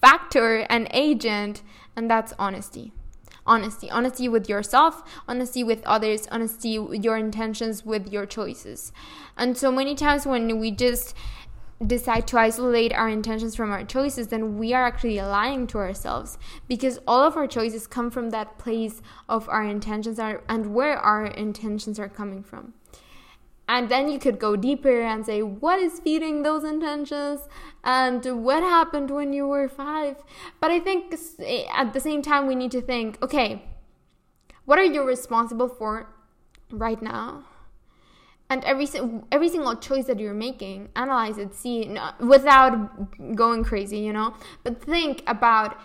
factor 0.00 0.58
and 0.70 0.86
agent, 0.92 1.62
and 1.96 2.08
that's 2.08 2.32
honesty. 2.38 2.92
Honesty, 3.48 3.90
honesty 3.90 4.28
with 4.28 4.48
yourself, 4.48 5.02
honesty 5.26 5.64
with 5.64 5.82
others, 5.86 6.28
honesty 6.30 6.78
with 6.78 7.02
your 7.02 7.16
intentions, 7.16 7.84
with 7.84 8.12
your 8.12 8.26
choices. 8.26 8.92
And 9.38 9.56
so 9.56 9.72
many 9.72 9.94
times 9.94 10.26
when 10.26 10.60
we 10.60 10.70
just 10.70 11.14
decide 11.86 12.26
to 12.26 12.38
isolate 12.38 12.92
our 12.92 13.08
intentions 13.08 13.56
from 13.56 13.70
our 13.70 13.84
choices, 13.84 14.28
then 14.28 14.58
we 14.58 14.74
are 14.74 14.84
actually 14.84 15.18
lying 15.20 15.66
to 15.68 15.78
ourselves 15.78 16.36
because 16.66 16.98
all 17.06 17.22
of 17.22 17.36
our 17.36 17.46
choices 17.46 17.86
come 17.86 18.10
from 18.10 18.30
that 18.30 18.58
place 18.58 19.00
of 19.28 19.48
our 19.48 19.64
intentions 19.64 20.18
are, 20.18 20.42
and 20.48 20.74
where 20.74 20.98
our 20.98 21.24
intentions 21.24 21.98
are 21.98 22.08
coming 22.08 22.42
from. 22.42 22.74
And 23.68 23.90
then 23.90 24.10
you 24.10 24.18
could 24.18 24.38
go 24.38 24.56
deeper 24.56 25.02
and 25.02 25.26
say, 25.26 25.42
what 25.42 25.78
is 25.78 26.00
feeding 26.00 26.42
those 26.42 26.64
intentions? 26.64 27.42
And 27.84 28.24
what 28.42 28.62
happened 28.62 29.10
when 29.10 29.34
you 29.34 29.46
were 29.46 29.68
five? 29.68 30.16
But 30.58 30.70
I 30.70 30.80
think 30.80 31.14
eh, 31.40 31.66
at 31.72 31.92
the 31.92 32.00
same 32.00 32.22
time, 32.22 32.46
we 32.46 32.54
need 32.54 32.70
to 32.72 32.80
think 32.80 33.22
okay, 33.22 33.62
what 34.64 34.78
are 34.78 34.84
you 34.84 35.02
responsible 35.02 35.68
for 35.68 36.08
right 36.70 37.00
now? 37.02 37.44
and 38.50 38.64
every 38.64 38.88
every 39.30 39.48
single 39.48 39.76
choice 39.76 40.06
that 40.06 40.18
you're 40.18 40.34
making 40.34 40.88
analyze 40.96 41.38
it 41.38 41.54
see 41.54 41.96
without 42.20 43.34
going 43.34 43.62
crazy 43.62 43.98
you 43.98 44.12
know 44.12 44.34
but 44.64 44.82
think 44.82 45.22
about 45.26 45.78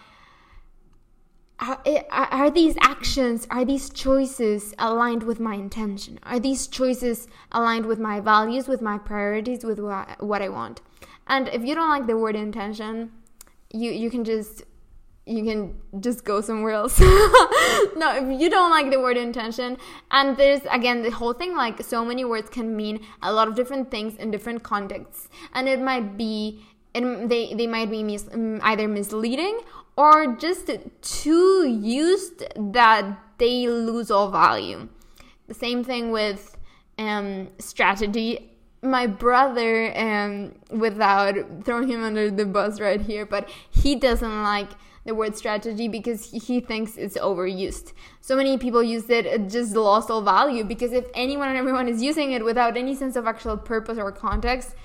Eh, 1.86 2.04
are, 2.12 2.28
are 2.32 2.52
these 2.52 2.76
actions 2.82 3.48
are 3.50 3.64
these 3.64 3.90
choices 3.90 4.74
aligned 4.80 5.24
with 5.24 5.40
my 5.40 5.56
intention? 5.56 6.20
Are 6.24 6.40
these 6.40 6.68
choices 6.68 7.28
aligned 7.52 7.86
with 7.86 8.00
my 8.00 8.20
values 8.20 8.68
with 8.68 8.82
my 8.82 8.98
priorities 8.98 9.64
with 9.64 9.80
what, 9.80 10.22
what 10.22 10.42
i 10.42 10.50
want? 10.50 10.82
And 11.28 11.48
if 11.50 11.64
you 11.64 11.74
don't 11.76 11.90
like 11.90 12.08
the 12.08 12.18
word 12.18 12.36
intention 12.36 13.12
you 13.72 13.92
you 13.92 14.10
can 14.10 14.24
just 14.24 14.64
you 15.26 15.44
can 15.44 15.80
just 16.02 16.26
go 16.26 16.42
somewhere 16.42 16.74
else. 16.74 17.00
no, 17.96 18.14
if 18.14 18.42
you 18.42 18.50
don't 18.50 18.70
like 18.70 18.92
the 18.92 19.00
word 19.00 19.16
intention, 19.16 19.78
and 20.12 20.36
there's 20.36 20.62
again 20.70 21.02
the 21.02 21.12
whole 21.12 21.34
thing 21.34 21.56
like 21.56 21.82
so 21.82 22.04
many 22.04 22.26
words 22.26 22.50
can 22.50 22.76
mean 22.76 23.00
a 23.22 23.32
lot 23.32 23.48
of 23.48 23.56
different 23.56 23.90
things 23.90 24.16
in 24.18 24.32
different 24.32 24.64
contexts, 24.64 25.30
and 25.54 25.70
it 25.70 25.82
might 25.82 26.18
be 26.18 26.64
it, 26.94 27.30
they 27.30 27.54
they 27.54 27.68
might 27.68 27.90
be 27.90 28.04
mis- 28.04 28.30
either 28.64 28.88
misleading 28.88 29.62
or 29.96 30.36
just 30.36 30.70
too 31.02 31.68
used 31.68 32.44
that 32.56 33.18
they 33.38 33.68
lose 33.68 34.10
all 34.10 34.32
value. 34.32 34.88
The 35.48 35.54
same 35.54 35.84
thing 35.84 36.12
with 36.12 36.58
um, 36.98 37.50
strategy. 37.60 38.50
My 38.82 39.08
brother, 39.08 39.98
um, 39.98 40.56
without 40.70 41.36
throwing 41.64 41.88
him 41.88 42.04
under 42.04 42.30
the 42.30 42.46
bus 42.46 42.80
right 42.80 43.00
here, 43.00 43.26
but 43.26 43.50
he 43.70 43.96
doesn't 43.96 44.44
like 44.44 44.72
the 45.06 45.14
word 45.14 45.36
strategy 45.36 45.88
because 45.88 46.32
he 46.32 46.60
thinks 46.60 46.98
it's 46.98 47.18
overused. 47.18 47.94
So 48.22 48.36
many 48.36 48.58
people 48.58 48.82
use 48.82 49.10
it, 49.10 49.26
it 49.26 49.50
just 49.50 49.76
lost 49.76 50.10
all 50.10 50.22
value 50.22 50.64
because 50.64 50.94
if 50.94 51.06
anyone 51.14 51.50
and 51.50 51.58
everyone 51.58 51.88
is 51.88 52.02
using 52.02 52.32
it 52.32 52.44
without 52.44 52.78
any 52.78 52.96
sense 52.96 53.16
of 53.16 53.28
actual 53.28 53.58
purpose 53.58 53.98
or 53.98 54.12
context, 54.12 54.76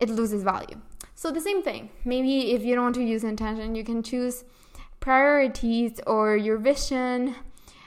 it 0.00 0.08
loses 0.08 0.42
value. 0.42 0.80
So 1.14 1.30
the 1.30 1.40
same 1.40 1.62
thing. 1.62 1.90
Maybe 2.04 2.52
if 2.52 2.64
you 2.64 2.74
don't 2.74 2.84
want 2.84 2.94
to 2.96 3.04
use 3.04 3.24
intention, 3.24 3.74
you 3.74 3.84
can 3.84 4.02
choose 4.02 4.44
priorities 5.00 6.00
or 6.06 6.36
your 6.36 6.58
vision, 6.58 7.34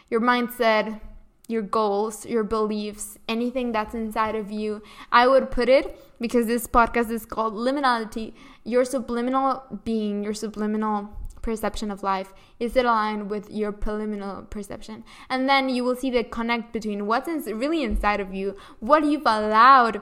your 0.10 0.22
mindset, 0.22 1.00
your 1.48 1.62
goals, 1.62 2.26
your 2.26 2.44
beliefs, 2.44 3.18
anything 3.28 3.72
that's 3.72 3.96
inside 3.96 4.36
of 4.36 4.52
you. 4.52 4.82
I 5.12 5.28
would 5.28 5.50
put 5.50 5.70
it 5.70 6.00
because 6.20 6.46
this 6.48 6.68
podcast 6.68 7.10
is 7.10 7.26
called 7.26 7.54
Liminality, 7.54 8.34
your 8.64 8.84
subliminal 8.84 9.64
being, 9.84 10.24
your 10.24 10.34
subliminal 10.34 11.10
perception 11.48 11.90
of 11.90 12.04
life 12.04 12.34
is 12.60 12.76
it 12.76 12.84
aligned 12.84 13.30
with 13.30 13.50
your 13.50 13.72
preliminary 13.72 14.44
perception 14.50 15.02
and 15.30 15.48
then 15.48 15.70
you 15.70 15.82
will 15.82 15.96
see 15.96 16.10
the 16.10 16.22
connect 16.22 16.74
between 16.74 17.06
what's 17.08 17.48
really 17.48 17.84
inside 17.84 18.20
of 18.20 18.34
you 18.34 18.54
what 18.82 19.06
you've 19.06 19.22
allowed 19.22 20.02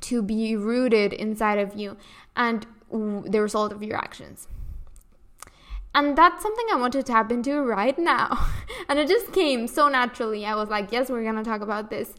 to 0.00 0.20
be 0.20 0.56
rooted 0.56 1.12
inside 1.12 1.60
of 1.60 1.76
you 1.76 1.96
and 2.36 2.66
the 2.90 3.40
result 3.40 3.72
of 3.72 3.82
your 3.82 3.96
actions 3.96 4.48
and 5.94 6.16
that's 6.16 6.42
something 6.42 6.66
I 6.72 6.76
want 6.76 6.94
to 6.94 7.02
tap 7.02 7.30
into 7.30 7.60
right 7.60 7.98
now. 7.98 8.46
and 8.88 8.98
it 8.98 9.08
just 9.08 9.30
came 9.30 9.66
so 9.66 9.90
naturally. 9.90 10.46
I 10.46 10.54
was 10.54 10.70
like, 10.70 10.90
yes, 10.90 11.10
we're 11.10 11.22
going 11.22 11.36
to 11.36 11.44
talk 11.44 11.60
about 11.60 11.90
this. 11.90 12.14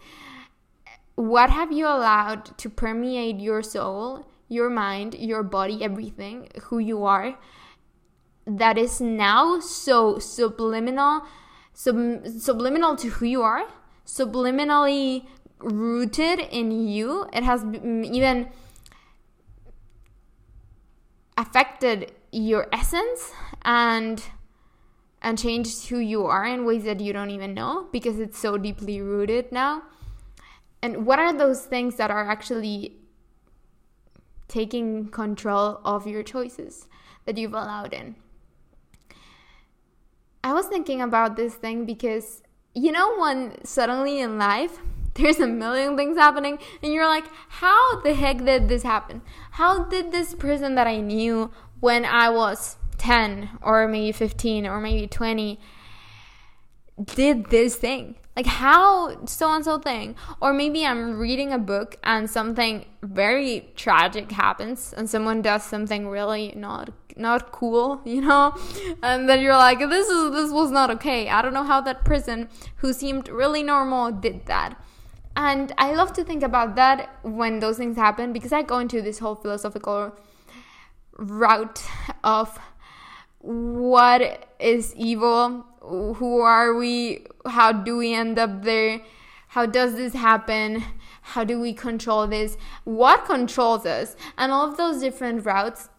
What 1.15 1.49
have 1.49 1.71
you 1.71 1.87
allowed 1.87 2.55
to 2.59 2.69
permeate 2.69 3.39
your 3.39 3.63
soul, 3.63 4.27
your 4.47 4.69
mind, 4.69 5.15
your 5.15 5.41
body, 5.41 5.83
everything, 5.83 6.49
who 6.65 6.77
you 6.77 7.03
are? 7.03 7.35
that 8.45 8.77
is 8.77 8.99
now 8.99 9.59
so 9.59 10.19
subliminal 10.19 11.21
sub, 11.73 12.27
subliminal 12.27 12.95
to 12.95 13.07
who 13.09 13.25
you 13.25 13.41
are 13.41 13.65
subliminally 14.05 15.25
rooted 15.59 16.39
in 16.39 16.71
you 16.71 17.25
it 17.31 17.43
has 17.43 17.63
even 17.83 18.49
affected 21.37 22.11
your 22.31 22.67
essence 22.71 23.31
and 23.63 24.23
and 25.21 25.37
changed 25.37 25.87
who 25.87 25.99
you 25.99 26.25
are 26.25 26.45
in 26.45 26.65
ways 26.65 26.83
that 26.83 26.99
you 26.99 27.13
don't 27.13 27.29
even 27.29 27.53
know 27.53 27.87
because 27.91 28.19
it's 28.19 28.37
so 28.37 28.57
deeply 28.57 28.99
rooted 28.99 29.51
now 29.51 29.81
and 30.81 31.05
what 31.05 31.17
are 31.17 31.31
those 31.31 31.61
things 31.65 31.95
that 31.95 32.11
are 32.11 32.29
actually 32.29 32.97
taking 34.53 35.07
control 35.07 35.79
of 35.83 36.05
your 36.05 36.21
choices 36.21 36.87
that 37.25 37.37
you've 37.37 37.53
allowed 37.53 37.93
in. 37.93 38.15
I 40.43 40.53
was 40.53 40.67
thinking 40.67 41.01
about 41.01 41.35
this 41.37 41.55
thing 41.55 41.85
because 41.85 42.43
you 42.75 42.91
know 42.91 43.15
when 43.17 43.63
suddenly 43.63 44.19
in 44.19 44.37
life 44.37 44.77
there's 45.15 45.39
a 45.39 45.47
million 45.47 45.95
things 45.95 46.17
happening 46.17 46.57
and 46.81 46.93
you're 46.93 47.07
like 47.07 47.25
how 47.49 48.01
the 48.01 48.13
heck 48.13 48.43
did 48.43 48.67
this 48.67 48.83
happen? 48.83 49.21
How 49.51 49.83
did 49.85 50.11
this 50.11 50.33
person 50.33 50.75
that 50.75 50.87
i 50.87 50.99
knew 50.99 51.51
when 51.79 52.05
i 52.05 52.29
was 52.29 52.77
10 52.97 53.49
or 53.61 53.87
maybe 53.87 54.11
15 54.11 54.65
or 54.65 54.79
maybe 54.79 55.07
20 55.07 55.59
did 57.15 57.49
this 57.49 57.75
thing? 57.75 58.15
Like 58.35 58.47
how 58.47 59.25
so 59.25 59.53
and 59.53 59.63
so 59.63 59.77
thing? 59.77 60.15
Or 60.41 60.53
maybe 60.53 60.85
i'm 60.85 61.19
reading 61.19 61.51
a 61.51 61.59
book 61.59 61.97
and 62.03 62.29
something 62.29 62.85
very 63.03 63.71
tragic 63.75 64.31
happens 64.31 64.93
and 64.95 65.09
someone 65.09 65.41
does 65.41 65.63
something 65.63 66.07
really 66.07 66.53
not 66.55 66.89
not 67.15 67.51
cool 67.51 68.01
you 68.05 68.21
know? 68.21 68.55
And 69.03 69.29
then 69.29 69.41
you're 69.41 69.57
like 69.57 69.79
this 69.79 70.07
is 70.07 70.31
this 70.31 70.51
was 70.51 70.71
not 70.71 70.89
okay. 70.91 71.29
I 71.29 71.43
don't 71.43 71.53
know 71.53 71.63
how 71.63 71.81
that 71.81 72.03
person 72.03 72.49
who 72.77 72.93
seemed 72.93 73.29
really 73.29 73.61
normal 73.61 74.11
did 74.11 74.47
that 74.47 74.81
and 75.35 75.71
i 75.77 75.93
love 75.93 76.13
to 76.13 76.23
think 76.23 76.43
about 76.43 76.75
that 76.75 77.17
when 77.23 77.59
those 77.59 77.77
things 77.77 77.97
happen 77.97 78.33
because 78.33 78.51
i 78.51 78.61
go 78.61 78.79
into 78.79 79.01
this 79.01 79.19
whole 79.19 79.35
philosophical 79.35 80.15
route 81.17 81.83
of 82.23 82.59
what 83.39 84.47
is 84.59 84.95
evil 84.95 85.65
who 85.81 86.39
are 86.39 86.73
we 86.73 87.25
how 87.45 87.71
do 87.71 87.97
we 87.97 88.13
end 88.13 88.39
up 88.39 88.63
there 88.63 89.01
how 89.49 89.65
does 89.65 89.95
this 89.95 90.13
happen 90.13 90.83
how 91.21 91.43
do 91.43 91.59
we 91.59 91.73
control 91.73 92.25
this 92.27 92.57
what 92.83 93.25
controls 93.25 93.85
us 93.85 94.15
and 94.37 94.51
all 94.51 94.69
of 94.69 94.77
those 94.77 95.01
different 95.01 95.45
routes 95.45 95.89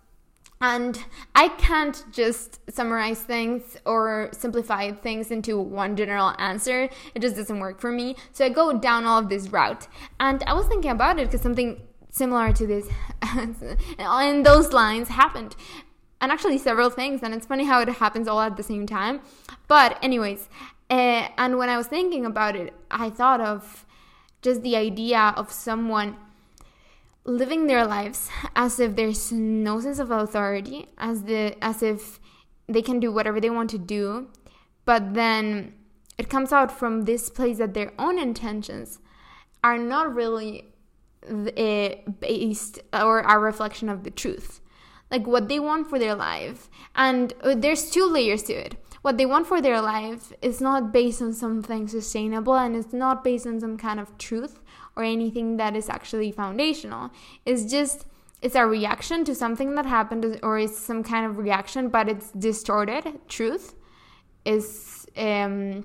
and 0.64 1.04
I 1.34 1.48
can't 1.48 2.02
just 2.10 2.58
summarize 2.70 3.20
things 3.20 3.76
or 3.84 4.30
simplify 4.32 4.92
things 4.92 5.30
into 5.30 5.60
one 5.60 5.94
general 5.94 6.34
answer. 6.38 6.88
It 7.14 7.20
just 7.20 7.36
doesn't 7.36 7.60
work 7.60 7.80
for 7.82 7.92
me. 7.92 8.16
So 8.32 8.46
I 8.46 8.48
go 8.48 8.72
down 8.72 9.04
all 9.04 9.18
of 9.18 9.28
this 9.28 9.48
route. 9.48 9.86
And 10.18 10.42
I 10.46 10.54
was 10.54 10.66
thinking 10.66 10.90
about 10.90 11.18
it 11.18 11.26
because 11.26 11.42
something 11.42 11.82
similar 12.10 12.50
to 12.54 12.66
this 12.66 12.88
in 13.98 14.42
those 14.42 14.72
lines 14.72 15.08
happened 15.08 15.54
and 16.22 16.32
actually 16.32 16.56
several 16.56 16.88
things 16.88 17.22
and 17.22 17.34
it's 17.34 17.44
funny 17.44 17.64
how 17.64 17.80
it 17.80 17.88
happens 17.88 18.26
all 18.26 18.40
at 18.40 18.56
the 18.56 18.62
same 18.62 18.86
time 18.86 19.20
but 19.66 19.98
anyways 20.00 20.48
uh, 20.90 21.26
and 21.36 21.58
when 21.58 21.68
i 21.68 21.76
was 21.76 21.88
thinking 21.88 22.24
about 22.24 22.54
it 22.54 22.72
i 22.88 23.10
thought 23.10 23.40
of 23.40 23.84
just 24.42 24.62
the 24.62 24.76
idea 24.76 25.34
of 25.36 25.50
someone 25.50 26.16
living 27.24 27.66
their 27.66 27.86
lives 27.86 28.28
as 28.54 28.78
if 28.78 28.96
there's 28.96 29.32
no 29.32 29.80
sense 29.80 29.98
of 29.98 30.10
authority 30.10 30.88
as 30.98 31.24
the 31.24 31.56
as 31.62 31.82
if 31.82 32.20
they 32.68 32.82
can 32.82 33.00
do 33.00 33.10
whatever 33.10 33.40
they 33.40 33.50
want 33.50 33.70
to 33.70 33.78
do 33.78 34.28
but 34.84 35.14
then 35.14 35.72
it 36.18 36.28
comes 36.28 36.52
out 36.52 36.70
from 36.70 37.02
this 37.02 37.30
place 37.30 37.58
that 37.58 37.74
their 37.74 37.92
own 37.98 38.18
intentions 38.18 38.98
are 39.62 39.78
not 39.78 40.14
really 40.14 40.66
uh, 41.26 41.88
based 42.20 42.78
or 42.92 43.20
a 43.20 43.38
reflection 43.38 43.88
of 43.88 44.04
the 44.04 44.10
truth 44.10 44.60
like 45.10 45.26
what 45.26 45.48
they 45.48 45.60
want 45.60 45.88
for 45.88 45.98
their 45.98 46.14
life. 46.14 46.68
And 46.94 47.32
uh, 47.42 47.54
there's 47.56 47.90
two 47.90 48.06
layers 48.06 48.42
to 48.44 48.52
it. 48.52 48.74
What 49.02 49.18
they 49.18 49.26
want 49.26 49.46
for 49.46 49.60
their 49.60 49.80
life 49.80 50.32
is 50.40 50.60
not 50.60 50.92
based 50.92 51.20
on 51.20 51.32
something 51.32 51.86
sustainable 51.88 52.54
and 52.54 52.74
it's 52.74 52.92
not 52.92 53.22
based 53.22 53.46
on 53.46 53.60
some 53.60 53.76
kind 53.76 54.00
of 54.00 54.16
truth 54.18 54.60
or 54.96 55.04
anything 55.04 55.56
that 55.56 55.76
is 55.76 55.88
actually 55.88 56.30
foundational. 56.32 57.10
It's 57.44 57.64
just 57.64 58.06
it's 58.42 58.54
a 58.54 58.66
reaction 58.66 59.24
to 59.24 59.34
something 59.34 59.74
that 59.74 59.86
happened 59.86 60.38
or 60.42 60.58
it's 60.58 60.78
some 60.78 61.02
kind 61.02 61.24
of 61.24 61.38
reaction 61.38 61.88
but 61.88 62.10
it's 62.10 62.30
distorted 62.32 63.18
truth 63.26 63.74
is 64.44 65.06
um 65.16 65.84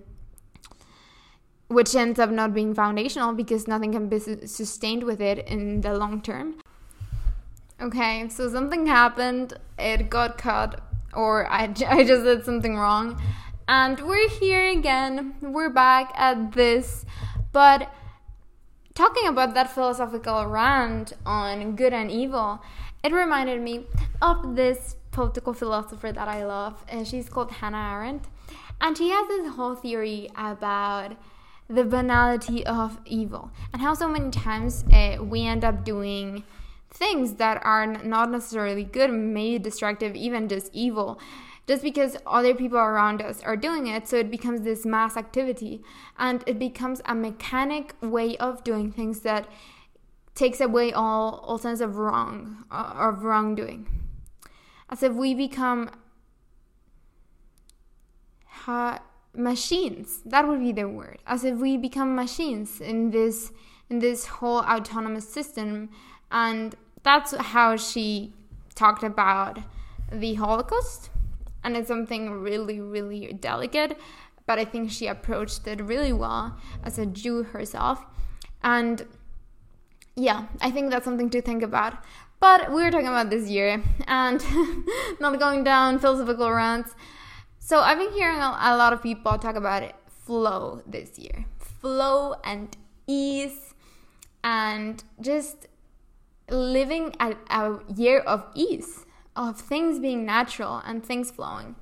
which 1.70 1.96
ends 1.96 2.20
up 2.20 2.32
not 2.32 2.54
being 2.54 2.74
foundational 2.74 3.34
because 3.34 3.68
nothing 3.68 3.92
can 3.92 4.10
be 4.10 4.20
sustained 4.20 5.04
with 5.04 5.22
it 5.22 5.48
in 5.48 5.82
the 5.82 5.94
long 5.94 6.22
term. 6.22 6.56
Okay, 7.80 8.28
so 8.28 8.50
something 8.50 8.88
happened, 8.88 9.54
it 9.78 10.10
got 10.10 10.38
cut, 10.38 10.82
or 11.14 11.48
I, 11.50 11.64
I 11.88 12.04
just 12.04 12.24
did 12.24 12.44
something 12.44 12.76
wrong. 12.76 13.22
And 13.68 14.00
we're 14.02 14.30
here 14.30 14.70
again, 14.70 15.36
we're 15.42 15.70
back 15.70 16.12
at 16.16 16.54
this. 16.54 17.06
But 17.52 17.94
talking 19.00 19.28
about 19.28 19.54
that 19.54 19.72
philosophical 19.72 20.46
rant 20.46 21.14
on 21.26 21.74
good 21.78 21.94
and 21.94 22.12
evil, 22.12 22.62
it 23.02 23.14
reminded 23.14 23.62
me 23.62 23.86
of 24.22 24.58
this 24.58 24.98
political 25.12 25.54
philosopher 25.54 26.12
that 26.12 26.28
I 26.28 26.44
love. 26.46 26.84
And 26.90 27.08
she's 27.08 27.30
called 27.30 27.50
Hannah 27.50 27.94
Arendt. 27.94 28.26
And 28.82 28.98
she 28.98 29.10
has 29.10 29.26
this 29.30 29.56
whole 29.56 29.76
theory 29.76 30.30
about 30.36 31.16
the 31.70 31.86
banality 31.86 32.66
of 32.66 33.00
evil 33.06 33.52
and 33.72 33.82
how 33.82 33.94
so 33.94 34.10
many 34.10 34.32
times 34.32 34.84
uh, 34.92 35.24
we 35.24 35.46
end 35.46 35.64
up 35.64 35.86
doing 35.86 36.44
things 36.90 37.36
that 37.36 37.62
are 37.64 37.88
not 37.88 38.30
necessarily 38.30 38.84
good, 38.84 39.14
maybe 39.14 39.60
destructive, 39.60 40.14
even 40.14 40.50
just 40.50 40.70
evil, 40.74 41.20
just 41.70 41.84
because 41.84 42.18
other 42.26 42.56
people 42.56 42.80
around 42.80 43.22
us 43.22 43.44
are 43.44 43.56
doing 43.56 43.86
it. 43.86 44.08
So 44.08 44.16
it 44.18 44.32
becomes 44.32 44.62
this 44.62 44.88
mass 44.88 45.16
activity 45.16 45.84
and 46.18 46.44
it 46.48 46.58
becomes 46.58 47.00
a 47.06 47.14
mechanic 47.14 47.94
way 48.02 48.36
of 48.38 48.64
doing 48.64 48.92
things 48.92 49.20
that 49.20 49.48
takes 50.34 50.60
away 50.60 50.92
all, 50.92 51.44
all 51.46 51.60
sense 51.60 51.80
of 51.80 51.98
wrong, 51.98 52.66
uh, 52.72 52.94
of 52.96 53.24
wrongdoing. 53.24 53.88
As 54.90 55.04
if 55.04 55.14
we 55.14 55.36
become 55.36 55.92
ha- 58.46 59.04
machines. 59.36 60.22
That 60.26 60.48
would 60.48 60.62
be 60.62 60.72
the 60.72 60.90
word. 60.90 61.20
As 61.28 61.44
if 61.44 61.60
we 61.60 61.78
become 61.78 62.16
machines 62.16 62.82
in 62.82 63.12
this 63.12 63.52
in 63.92 64.00
this 64.00 64.26
whole 64.26 64.62
autonomous 64.62 65.30
system 65.30 65.90
and 66.32 66.74
that's 67.04 67.36
how 67.36 67.76
she 67.76 68.34
talked 68.74 69.04
about 69.04 69.60
the 70.12 70.34
Holocaust. 70.34 71.12
And 71.64 71.76
it's 71.76 71.88
something 71.88 72.32
really, 72.32 72.80
really 72.80 73.34
delicate, 73.34 73.98
but 74.46 74.60
I 74.60 74.66
think 74.66 74.92
she 74.92 75.08
approached 75.08 75.68
it 75.68 75.82
really 75.82 76.14
well 76.14 76.58
as 76.84 76.98
a 76.98 77.06
Jew 77.06 77.44
herself. 77.44 78.06
And 78.64 79.06
yeah, 80.16 80.48
I 80.62 80.72
think 80.72 80.92
that's 80.92 81.06
something 81.06 81.30
to 81.32 81.42
think 81.42 81.64
about. 81.64 81.94
But 82.40 82.72
we 82.72 82.84
were 82.84 82.92
talking 82.92 83.08
about 83.08 83.30
this 83.30 83.50
year 83.50 83.84
and 84.08 84.44
not 85.20 85.38
going 85.40 85.64
down 85.64 86.00
philosophical 86.00 86.52
rants. 86.52 86.96
So 87.60 87.80
I've 87.80 87.98
been 87.98 88.14
hearing 88.14 88.38
a 88.38 88.76
lot 88.78 88.94
of 88.94 89.04
people 89.04 89.38
talk 89.38 89.56
about 89.56 89.84
it, 89.84 89.96
flow 90.08 90.82
this 90.88 91.20
year. 91.20 91.46
Flow 91.60 92.36
and 92.44 92.76
ease 93.08 93.74
and 94.44 95.04
just 95.22 95.68
living 96.50 97.16
a, 97.20 97.36
a 97.50 97.80
year 97.96 98.20
of 98.20 98.46
ease, 98.56 99.06
of 99.40 99.60
things 99.60 100.00
being 100.00 100.26
natural 100.26 100.82
and 100.86 101.04
things 101.04 101.32
flowing. 101.32 101.76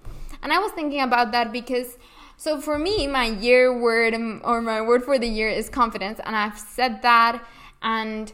And 0.43 0.53
I 0.53 0.59
was 0.59 0.71
thinking 0.73 1.01
about 1.01 1.31
that 1.31 1.51
because, 1.51 1.97
so 2.37 2.61
for 2.61 2.77
me, 2.77 3.07
my 3.07 3.25
year 3.25 3.75
word 3.77 4.13
or 4.43 4.61
my 4.61 4.79
word 4.81 5.03
for 5.03 5.17
the 5.17 5.27
year 5.27 5.49
is 5.49 5.67
confidence. 5.67 6.19
And 6.23 6.35
I've 6.35 6.59
said 6.59 7.01
that 7.01 7.43
and 7.81 8.31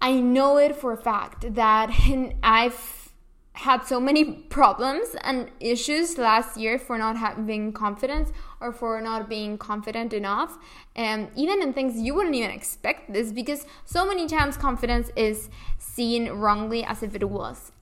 I 0.00 0.20
know 0.20 0.56
it 0.56 0.74
for 0.74 0.92
a 0.92 0.96
fact 0.96 1.54
that 1.54 1.90
I've 2.42 3.12
had 3.52 3.84
so 3.84 3.98
many 3.98 4.24
problems 4.24 5.16
and 5.22 5.50
issues 5.60 6.18
last 6.18 6.58
year 6.58 6.78
for 6.78 6.98
not 6.98 7.16
having 7.16 7.72
confidence 7.72 8.30
or 8.60 8.70
for 8.70 9.00
not 9.00 9.30
being 9.30 9.56
confident 9.56 10.12
enough 10.12 10.58
and 10.94 11.30
even 11.34 11.62
in 11.62 11.72
things 11.72 11.98
you 11.98 12.14
wouldn't 12.14 12.34
even 12.34 12.50
expect 12.50 13.10
this 13.10 13.32
because 13.32 13.64
so 13.86 14.06
many 14.06 14.26
times 14.26 14.58
confidence 14.58 15.10
is 15.16 15.48
seen 15.78 16.28
wrongly 16.28 16.84
as 16.84 17.02
if 17.02 17.14
it 17.14 17.26
was 17.30 17.72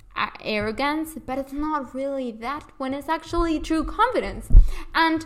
arrogance 0.44 1.16
but 1.27 1.38
it's 1.38 1.53
not 1.53 1.94
really 1.94 2.31
that 2.31 2.64
when 2.79 2.94
it's 2.94 3.09
actually 3.09 3.59
true 3.61 3.85
confidence. 3.85 4.48
And 4.94 5.24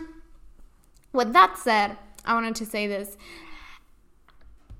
with 1.13 1.33
that 1.33 1.57
said 1.57 1.97
i 2.25 2.33
wanted 2.33 2.55
to 2.55 2.65
say 2.65 2.87
this. 2.87 3.17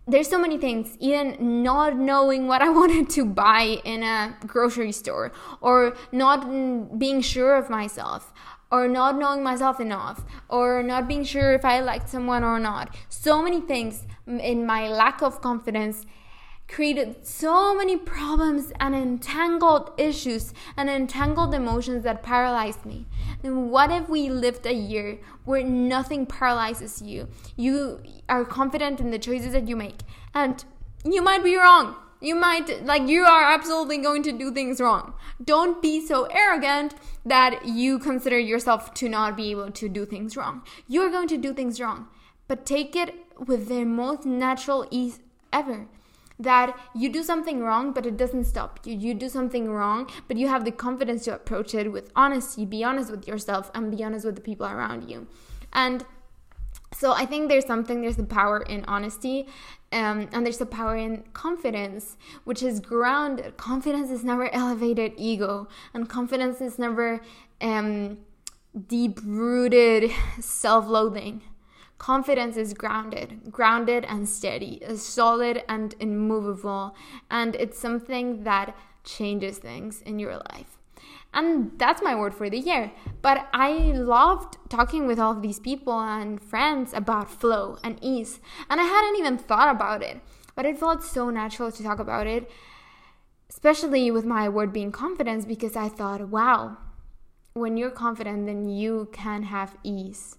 There's 0.07 0.27
so 0.27 0.39
many 0.39 0.57
things 0.57 0.97
even 0.99 1.63
not 1.63 1.95
knowing 1.95 2.47
what 2.47 2.61
i 2.61 2.69
wanted 2.81 3.09
to 3.11 3.25
buy 3.25 3.79
in 3.83 4.03
a 4.03 4.35
grocery 4.47 4.91
store 4.91 5.31
or 5.61 5.95
not 6.11 6.97
being 6.97 7.21
sure 7.21 7.55
of 7.55 7.69
myself 7.69 8.33
or 8.71 8.87
not 8.87 9.17
knowing 9.17 9.43
myself 9.43 9.79
enough 9.79 10.23
or 10.47 10.83
not 10.83 11.07
being 11.07 11.23
sure 11.23 11.53
if 11.53 11.65
i 11.65 11.79
liked 11.79 12.09
someone 12.09 12.43
or 12.43 12.59
not. 12.59 12.95
So 13.09 13.41
many 13.41 13.61
things 13.61 14.05
in 14.27 14.65
my 14.65 14.87
lack 14.87 15.21
of 15.21 15.41
confidence 15.41 16.05
created 16.69 17.25
so 17.25 17.75
many 17.75 17.97
problems 17.97 18.71
and 18.79 18.95
entangled 18.95 19.91
issues 19.97 20.53
and 20.77 20.89
entangled 20.89 21.53
emotions 21.53 22.03
that 22.03 22.21
paralyzed 22.21 22.85
me. 22.85 23.07
And 23.43 23.71
what 23.71 23.91
if 23.91 24.07
we 24.07 24.29
lived 24.29 24.65
a 24.65 24.73
year 24.73 25.19
where 25.45 25.63
nothing 25.63 26.25
paralyzes 26.25 27.01
you? 27.01 27.27
You 27.57 28.01
are 28.29 28.45
confident 28.45 28.99
in 28.99 29.09
the 29.09 29.19
choices 29.19 29.53
that 29.53 29.67
you 29.67 29.75
make 29.75 30.01
And 30.33 30.63
you 31.03 31.21
might 31.21 31.43
be 31.43 31.55
wrong. 31.55 31.95
You 32.21 32.35
might, 32.35 32.85
like, 32.85 33.07
you 33.07 33.23
are 33.23 33.51
absolutely 33.51 33.97
going 33.97 34.23
to 34.23 34.31
do 34.33 34.51
things 34.51 34.81
wrong. 34.81 35.13
Don't 35.43 35.81
be 35.81 36.05
so 36.05 36.25
arrogant 36.25 36.93
that 37.25 37.65
you 37.65 37.97
consider 37.97 38.37
yourself 38.37 38.93
to 38.95 39.07
not 39.07 39.37
be 39.37 39.51
able 39.51 39.71
to 39.71 39.89
do 39.89 40.05
things 40.05 40.35
wrong. 40.35 40.63
You're 40.87 41.09
going 41.09 41.29
to 41.29 41.37
do 41.37 41.53
things 41.53 41.79
wrong, 41.79 42.07
but 42.49 42.65
take 42.65 42.95
it 42.95 43.15
with 43.37 43.69
the 43.69 43.85
most 43.85 44.25
natural 44.25 44.85
ease 44.91 45.21
ever 45.53 45.87
that 46.39 46.77
you 46.95 47.09
do 47.11 47.21
something 47.21 47.61
wrong, 47.61 47.91
but 47.91 48.05
it 48.05 48.15
doesn't 48.17 48.45
stop 48.45 48.79
you. 48.85 48.95
You 48.95 49.13
do 49.13 49.27
something 49.27 49.69
wrong, 49.69 50.09
but 50.27 50.37
you 50.37 50.47
have 50.47 50.63
the 50.63 50.71
confidence 50.71 51.25
to 51.25 51.35
approach 51.35 51.75
it 51.75 51.91
with 51.91 52.11
honesty, 52.15 52.65
be 52.65 52.83
honest 52.83 53.11
with 53.11 53.27
yourself, 53.27 53.69
and 53.75 53.95
be 53.95 54.03
honest 54.03 54.25
with 54.25 54.35
the 54.35 54.41
people 54.41 54.65
around 54.65 55.09
you. 55.09 55.27
And 55.73 56.05
so 56.93 57.11
I 57.11 57.25
think 57.25 57.49
there's 57.49 57.65
something, 57.65 58.01
there's 58.01 58.15
the 58.15 58.23
power 58.23 58.61
in 58.61 58.85
honesty, 58.85 59.47
um, 59.91 60.29
and 60.31 60.45
there's 60.45 60.57
the 60.57 60.65
power 60.65 60.95
in 60.95 61.23
confidence, 61.33 62.17
which 62.45 62.63
is 62.63 62.79
grounded. 62.79 63.57
Confidence 63.57 64.09
is 64.09 64.23
never 64.23 64.53
elevated 64.53 65.13
ego, 65.17 65.67
and 65.93 66.07
confidence 66.07 66.61
is 66.61 66.79
never 66.79 67.21
um, 67.61 68.19
deep 68.87 69.19
rooted 69.23 70.11
self 70.39 70.87
loathing. 70.87 71.41
Confidence 71.99 72.55
is 72.55 72.73
grounded, 72.73 73.51
grounded 73.51 74.05
and 74.05 74.27
steady, 74.27 74.75
is 74.81 75.05
solid 75.05 75.63
and 75.67 75.93
immovable, 75.99 76.95
and 77.29 77.55
it's 77.57 77.77
something 77.77 78.45
that 78.45 78.75
changes 79.03 79.57
things 79.57 80.01
in 80.03 80.17
your 80.17 80.37
life. 80.37 80.77
And 81.33 81.77
that's 81.77 82.01
my 82.01 82.15
word 82.15 82.33
for 82.33 82.49
the 82.49 82.57
year. 82.57 82.91
But 83.21 83.47
I 83.53 83.91
loved 83.93 84.57
talking 84.69 85.07
with 85.07 85.19
all 85.19 85.33
of 85.33 85.41
these 85.41 85.59
people 85.59 85.99
and 85.99 86.41
friends 86.41 86.93
about 86.93 87.29
flow 87.29 87.77
and 87.83 87.99
ease. 88.01 88.39
And 88.69 88.79
I 88.79 88.85
hadn't 88.85 89.19
even 89.19 89.37
thought 89.37 89.69
about 89.69 90.01
it, 90.01 90.21
but 90.55 90.65
it 90.65 90.79
felt 90.79 91.03
so 91.03 91.29
natural 91.29 91.69
to 91.69 91.83
talk 91.83 91.99
about 91.99 92.27
it, 92.27 92.49
especially 93.49 94.09
with 94.09 94.25
my 94.25 94.47
word 94.47 94.71
being 94.71 94.93
confidence, 94.93 95.43
because 95.43 95.75
I 95.75 95.89
thought, 95.89 96.29
wow, 96.29 96.77
when 97.53 97.75
you're 97.75 97.91
confident, 97.91 98.45
then 98.45 98.69
you 98.69 99.09
can 99.11 99.43
have 99.43 99.77
ease 99.83 100.37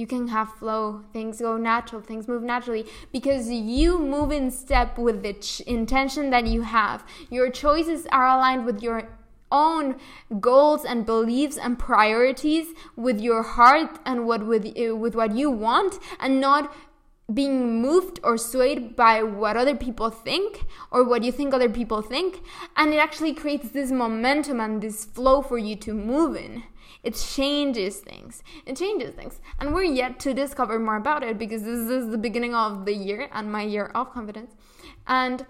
you 0.00 0.06
can 0.06 0.28
have 0.28 0.52
flow 0.54 1.04
things 1.12 1.40
go 1.40 1.56
natural 1.56 2.00
things 2.00 2.26
move 2.26 2.42
naturally 2.42 2.86
because 3.12 3.50
you 3.50 3.98
move 3.98 4.32
in 4.32 4.50
step 4.50 4.96
with 4.98 5.22
the 5.22 5.34
ch- 5.34 5.60
intention 5.60 6.30
that 6.30 6.46
you 6.46 6.62
have. 6.62 7.04
Your 7.28 7.50
choices 7.50 8.06
are 8.10 8.26
aligned 8.26 8.64
with 8.64 8.82
your 8.82 9.08
own 9.52 9.96
goals 10.40 10.84
and 10.84 11.04
beliefs 11.04 11.56
and 11.56 11.78
priorities 11.78 12.68
with 12.96 13.20
your 13.20 13.42
heart 13.42 13.98
and 14.06 14.26
what 14.26 14.46
with 14.46 14.64
uh, 14.66 14.96
with 14.96 15.14
what 15.14 15.34
you 15.34 15.50
want 15.50 15.98
and 16.18 16.40
not 16.40 16.72
being 17.32 17.80
moved 17.80 18.18
or 18.24 18.36
swayed 18.36 18.96
by 18.96 19.22
what 19.22 19.56
other 19.56 19.76
people 19.76 20.10
think 20.10 20.64
or 20.90 21.04
what 21.04 21.22
you 21.22 21.30
think 21.30 21.54
other 21.54 21.68
people 21.68 22.02
think. 22.02 22.40
And 22.76 22.92
it 22.92 22.96
actually 22.96 23.34
creates 23.34 23.70
this 23.70 23.92
momentum 23.92 24.58
and 24.60 24.82
this 24.82 25.04
flow 25.04 25.40
for 25.40 25.58
you 25.58 25.76
to 25.76 25.94
move 25.94 26.34
in 26.34 26.64
it 27.02 27.14
changes 27.14 28.00
things. 28.00 28.42
It 28.66 28.76
changes 28.76 29.14
things. 29.14 29.40
And 29.58 29.72
we're 29.72 29.84
yet 29.84 30.20
to 30.20 30.34
discover 30.34 30.78
more 30.78 30.96
about 30.96 31.22
it 31.22 31.38
because 31.38 31.62
this 31.62 31.90
is 31.90 32.10
the 32.10 32.18
beginning 32.18 32.54
of 32.54 32.84
the 32.84 32.94
year 32.94 33.28
and 33.32 33.50
my 33.50 33.62
year 33.62 33.86
of 33.94 34.12
confidence. 34.12 34.52
And 35.06 35.46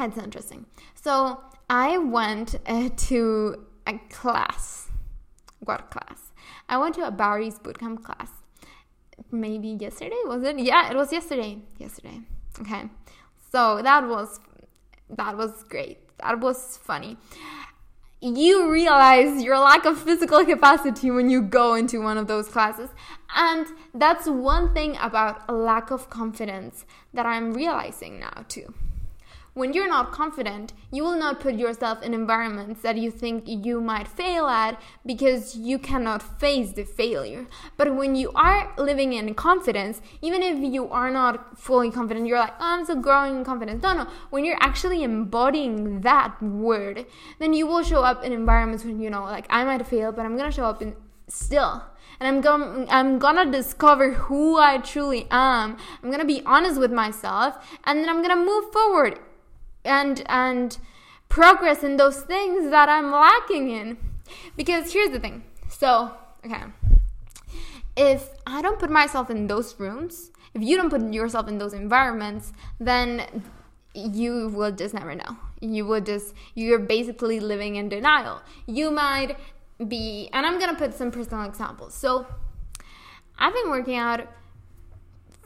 it's 0.00 0.16
interesting. 0.16 0.66
So 0.94 1.42
I 1.68 1.98
went 1.98 2.56
uh, 2.66 2.88
to 3.08 3.66
a 3.86 3.98
class. 4.10 4.88
What 5.60 5.90
class? 5.90 6.32
I 6.68 6.78
went 6.78 6.94
to 6.94 7.06
a 7.06 7.10
Barry's 7.10 7.58
bootcamp 7.58 8.02
class. 8.04 8.30
Maybe 9.30 9.68
yesterday, 9.68 10.16
was 10.24 10.42
it? 10.44 10.58
Yeah, 10.58 10.90
it 10.90 10.96
was 10.96 11.12
yesterday. 11.12 11.58
Yesterday. 11.78 12.20
Okay. 12.60 12.84
So 13.50 13.82
that 13.82 14.06
was 14.08 14.40
that 15.10 15.36
was 15.36 15.64
great. 15.64 15.98
That 16.18 16.40
was 16.40 16.78
funny 16.82 17.16
you 18.20 18.70
realize 18.70 19.42
your 19.42 19.58
lack 19.58 19.84
of 19.84 19.98
physical 19.98 20.44
capacity 20.44 21.10
when 21.10 21.30
you 21.30 21.40
go 21.40 21.74
into 21.74 22.00
one 22.00 22.18
of 22.18 22.26
those 22.26 22.48
classes. 22.48 22.90
And 23.34 23.66
that's 23.94 24.26
one 24.26 24.74
thing 24.74 24.96
about 25.00 25.42
a 25.48 25.52
lack 25.52 25.90
of 25.90 26.10
confidence 26.10 26.84
that 27.14 27.26
I'm 27.26 27.54
realizing 27.54 28.18
now, 28.20 28.44
too. 28.48 28.74
When 29.54 29.72
you're 29.72 29.88
not 29.88 30.12
confident, 30.12 30.72
you 30.92 31.02
will 31.02 31.18
not 31.18 31.40
put 31.40 31.54
yourself 31.54 32.02
in 32.02 32.14
environments 32.14 32.82
that 32.82 32.96
you 32.96 33.10
think 33.10 33.44
you 33.46 33.80
might 33.80 34.06
fail 34.06 34.46
at 34.46 34.80
because 35.04 35.56
you 35.56 35.78
cannot 35.78 36.22
face 36.40 36.72
the 36.72 36.84
failure. 36.84 37.46
But 37.76 37.94
when 37.94 38.14
you 38.14 38.30
are 38.32 38.72
living 38.78 39.14
in 39.14 39.34
confidence, 39.34 40.00
even 40.22 40.42
if 40.42 40.58
you 40.58 40.88
are 40.88 41.10
not 41.10 41.58
fully 41.58 41.90
confident, 41.90 42.26
you're 42.26 42.38
like, 42.38 42.54
oh, 42.60 42.78
I'm 42.78 42.84
still 42.84 42.96
growing 42.96 43.38
in 43.38 43.44
confidence. 43.44 43.82
No, 43.82 43.94
no. 43.94 44.06
When 44.30 44.44
you're 44.44 44.58
actually 44.60 45.02
embodying 45.02 46.02
that 46.02 46.40
word, 46.42 47.06
then 47.38 47.52
you 47.52 47.66
will 47.66 47.82
show 47.82 48.02
up 48.02 48.24
in 48.24 48.32
environments 48.32 48.84
when 48.84 49.00
you 49.00 49.10
know, 49.10 49.24
like, 49.24 49.46
I 49.50 49.64
might 49.64 49.86
fail, 49.86 50.12
but 50.12 50.24
I'm 50.24 50.36
gonna 50.36 50.52
show 50.52 50.66
up 50.66 50.82
in 50.82 50.94
still 51.26 51.82
and 52.20 52.28
I'm 52.28 52.40
going 52.40 52.86
I'm 52.90 53.18
gonna 53.18 53.50
discover 53.50 54.12
who 54.12 54.58
I 54.58 54.78
truly 54.78 55.26
am. 55.30 55.76
I'm 56.02 56.10
gonna 56.10 56.24
be 56.24 56.42
honest 56.44 56.80
with 56.80 56.92
myself 56.92 57.56
and 57.84 58.00
then 58.00 58.08
I'm 58.08 58.22
gonna 58.22 58.44
move 58.44 58.72
forward 58.72 59.18
and 59.88 60.22
and 60.26 60.78
progress 61.28 61.82
in 61.82 61.96
those 61.96 62.20
things 62.22 62.70
that 62.70 62.88
I'm 62.88 63.10
lacking 63.10 63.70
in. 63.70 63.98
Because 64.56 64.92
here's 64.92 65.10
the 65.10 65.20
thing. 65.20 65.44
So, 65.68 66.14
okay. 66.44 66.64
If 67.96 68.30
I 68.46 68.62
don't 68.62 68.78
put 68.78 68.90
myself 68.90 69.30
in 69.30 69.46
those 69.46 69.78
rooms, 69.78 70.30
if 70.54 70.62
you 70.62 70.76
don't 70.76 70.90
put 70.90 71.12
yourself 71.12 71.48
in 71.48 71.58
those 71.58 71.72
environments, 71.72 72.52
then 72.78 73.42
you 73.94 74.48
will 74.48 74.72
just 74.72 74.94
never 74.94 75.14
know. 75.14 75.36
You 75.60 75.84
will 75.86 76.00
just, 76.00 76.34
you're 76.54 76.78
basically 76.78 77.40
living 77.40 77.76
in 77.76 77.88
denial. 77.88 78.40
You 78.66 78.90
might 78.90 79.36
be, 79.86 80.28
and 80.32 80.46
I'm 80.46 80.58
gonna 80.58 80.76
put 80.76 80.94
some 80.94 81.10
personal 81.10 81.44
examples. 81.44 81.94
So, 81.94 82.26
I've 83.38 83.54
been 83.54 83.70
working 83.70 83.96
out 83.96 84.28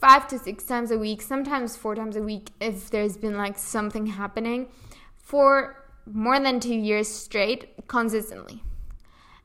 five 0.02 0.26
to 0.26 0.36
six 0.36 0.64
times 0.64 0.90
a 0.90 0.98
week, 0.98 1.22
sometimes 1.22 1.76
four 1.76 1.94
times 1.94 2.16
a 2.16 2.22
week 2.22 2.50
if 2.60 2.90
there's 2.90 3.16
been 3.16 3.36
like 3.36 3.56
something 3.56 4.06
happening 4.06 4.66
for 5.16 5.76
more 6.12 6.40
than 6.40 6.58
two 6.58 6.74
years 6.74 7.06
straight 7.06 7.86
consistently. 7.86 8.64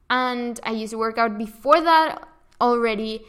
And 0.09 0.59
I 0.63 0.71
used 0.71 0.93
to 0.93 0.97
work 0.97 1.19
out 1.19 1.37
before 1.37 1.79
that 1.81 2.27
already, 2.59 3.21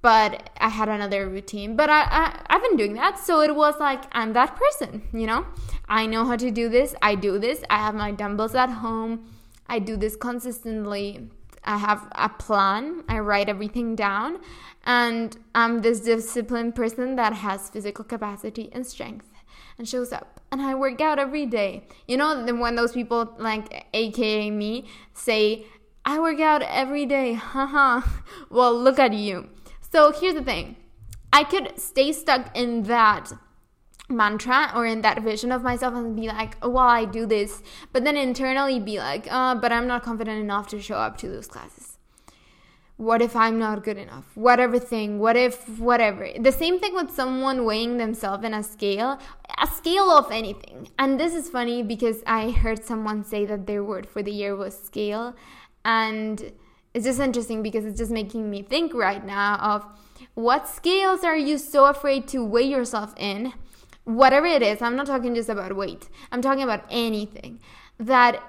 but 0.00 0.48
I 0.56 0.70
had 0.70 0.88
another 0.88 1.28
routine. 1.28 1.76
But 1.76 1.90
I, 1.90 2.04
I, 2.04 2.40
I've 2.46 2.62
been 2.62 2.76
doing 2.76 2.94
that, 2.94 3.18
so 3.18 3.42
it 3.42 3.54
was 3.54 3.74
like 3.78 4.04
I'm 4.12 4.32
that 4.32 4.56
person, 4.56 5.02
you 5.12 5.26
know? 5.26 5.44
I 5.90 6.06
know 6.06 6.24
how 6.24 6.36
to 6.36 6.50
do 6.50 6.70
this, 6.70 6.94
I 7.02 7.16
do 7.16 7.38
this, 7.38 7.62
I 7.68 7.76
have 7.84 7.94
my 7.94 8.12
dumbbells 8.12 8.54
at 8.54 8.70
home, 8.70 9.30
I 9.66 9.78
do 9.78 9.98
this 9.98 10.16
consistently 10.16 11.28
I 11.64 11.78
have 11.78 12.08
a 12.12 12.28
plan, 12.28 13.04
I 13.08 13.18
write 13.20 13.48
everything 13.48 13.94
down, 13.94 14.38
and 14.84 15.36
I'm 15.54 15.82
this 15.82 16.00
disciplined 16.00 16.74
person 16.74 17.16
that 17.16 17.32
has 17.34 17.70
physical 17.70 18.04
capacity 18.04 18.68
and 18.72 18.86
strength 18.86 19.32
and 19.78 19.88
shows 19.88 20.12
up. 20.12 20.40
And 20.50 20.60
I 20.60 20.74
work 20.74 21.00
out 21.00 21.18
every 21.18 21.46
day. 21.46 21.86
You 22.06 22.16
know, 22.16 22.44
when 22.56 22.74
those 22.74 22.92
people, 22.92 23.34
like 23.38 23.86
AKA 23.94 24.50
me, 24.50 24.86
say, 25.14 25.66
I 26.04 26.18
work 26.18 26.40
out 26.40 26.62
every 26.62 27.06
day, 27.06 27.32
haha. 27.54 28.02
well, 28.50 28.78
look 28.78 28.98
at 28.98 29.12
you. 29.12 29.48
So 29.92 30.12
here's 30.12 30.34
the 30.34 30.42
thing 30.42 30.76
I 31.32 31.44
could 31.44 31.78
stay 31.78 32.12
stuck 32.12 32.56
in 32.56 32.82
that 32.84 33.32
mantra 34.08 34.70
or 34.74 34.86
in 34.86 35.02
that 35.02 35.22
vision 35.22 35.52
of 35.52 35.62
myself 35.62 35.94
and 35.94 36.16
be 36.16 36.28
like, 36.28 36.56
oh, 36.62 36.70
well, 36.70 36.84
I 36.86 37.04
do 37.04 37.26
this, 37.26 37.62
but 37.92 38.04
then 38.04 38.16
internally 38.16 38.80
be 38.80 38.98
like, 38.98 39.26
uh, 39.30 39.54
but 39.54 39.72
I'm 39.72 39.86
not 39.86 40.02
confident 40.02 40.40
enough 40.40 40.68
to 40.68 40.80
show 40.80 40.96
up 40.96 41.16
to 41.18 41.28
those 41.28 41.46
classes. 41.46 41.98
What 42.96 43.22
if 43.22 43.34
I'm 43.34 43.58
not 43.58 43.82
good 43.82 43.96
enough? 43.96 44.36
Whatever 44.36 44.78
thing, 44.78 45.18
what 45.18 45.36
if, 45.36 45.68
whatever. 45.78 46.28
The 46.38 46.52
same 46.52 46.78
thing 46.78 46.94
with 46.94 47.10
someone 47.10 47.64
weighing 47.64 47.96
themselves 47.96 48.44
in 48.44 48.54
a 48.54 48.62
scale, 48.62 49.18
a 49.60 49.66
scale 49.66 50.10
of 50.10 50.30
anything. 50.30 50.88
And 50.98 51.18
this 51.18 51.34
is 51.34 51.48
funny 51.48 51.82
because 51.82 52.22
I 52.26 52.50
heard 52.50 52.84
someone 52.84 53.24
say 53.24 53.44
that 53.46 53.66
their 53.66 53.82
word 53.82 54.08
for 54.08 54.22
the 54.22 54.30
year 54.30 54.54
was 54.54 54.78
scale. 54.78 55.34
And 55.84 56.52
it's 56.94 57.06
just 57.06 57.18
interesting 57.18 57.62
because 57.62 57.84
it's 57.84 57.98
just 57.98 58.12
making 58.12 58.50
me 58.50 58.62
think 58.62 58.94
right 58.94 59.24
now 59.24 59.56
of 59.56 59.84
what 60.34 60.68
scales 60.68 61.24
are 61.24 61.36
you 61.36 61.58
so 61.58 61.86
afraid 61.86 62.28
to 62.28 62.44
weigh 62.44 62.62
yourself 62.62 63.14
in? 63.16 63.52
Whatever 64.04 64.46
it 64.46 64.62
is, 64.62 64.82
I'm 64.82 64.96
not 64.96 65.06
talking 65.06 65.34
just 65.34 65.48
about 65.48 65.76
weight, 65.76 66.08
I'm 66.30 66.42
talking 66.42 66.62
about 66.62 66.84
anything 66.90 67.60
that 67.98 68.42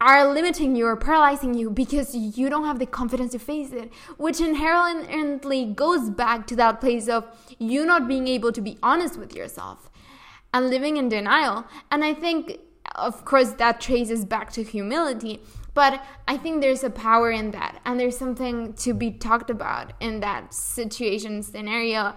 are 0.00 0.32
limiting 0.32 0.74
you 0.74 0.84
or 0.86 0.96
paralyzing 0.96 1.54
you 1.54 1.70
because 1.70 2.12
you 2.12 2.50
don't 2.50 2.64
have 2.64 2.80
the 2.80 2.86
confidence 2.86 3.30
to 3.32 3.38
face 3.38 3.70
it, 3.70 3.92
which 4.16 4.40
inherently 4.40 5.64
goes 5.64 6.10
back 6.10 6.44
to 6.48 6.56
that 6.56 6.80
place 6.80 7.08
of 7.08 7.24
you 7.60 7.86
not 7.86 8.08
being 8.08 8.26
able 8.26 8.50
to 8.50 8.60
be 8.60 8.76
honest 8.82 9.16
with 9.16 9.32
yourself 9.34 9.88
and 10.52 10.68
living 10.68 10.96
in 10.96 11.08
denial. 11.08 11.64
And 11.92 12.04
I 12.04 12.14
think, 12.14 12.58
of 12.96 13.24
course, 13.24 13.52
that 13.52 13.80
traces 13.80 14.24
back 14.24 14.50
to 14.54 14.64
humility. 14.64 15.40
But 15.72 16.04
I 16.26 16.36
think 16.36 16.60
there's 16.60 16.82
a 16.82 16.90
power 16.90 17.30
in 17.30 17.52
that, 17.52 17.80
and 17.84 17.98
there's 17.98 18.18
something 18.18 18.72
to 18.74 18.92
be 18.92 19.12
talked 19.12 19.48
about 19.50 19.92
in 20.00 20.18
that 20.20 20.52
situation 20.52 21.42
scenario 21.42 22.14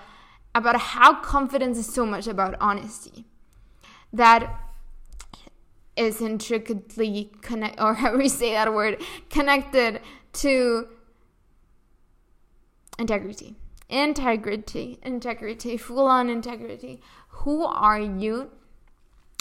about 0.55 0.79
how 0.79 1.13
confidence 1.15 1.77
is 1.77 1.93
so 1.93 2.05
much 2.05 2.25
about 2.25 2.55
honesty. 2.61 3.25
That 4.13 4.49
is 5.97 6.21
intricately 6.21 7.31
connect 7.41 7.79
or 7.81 7.93
how 7.95 8.17
we 8.17 8.29
say 8.29 8.53
that 8.53 8.73
word 8.73 9.01
connected 9.29 10.01
to 10.33 10.87
integrity 12.97 13.55
integrity 13.89 14.97
integrity 15.03 15.77
full 15.77 16.07
on 16.07 16.29
integrity 16.29 17.01
who 17.29 17.63
are 17.63 17.99
you 17.99 18.49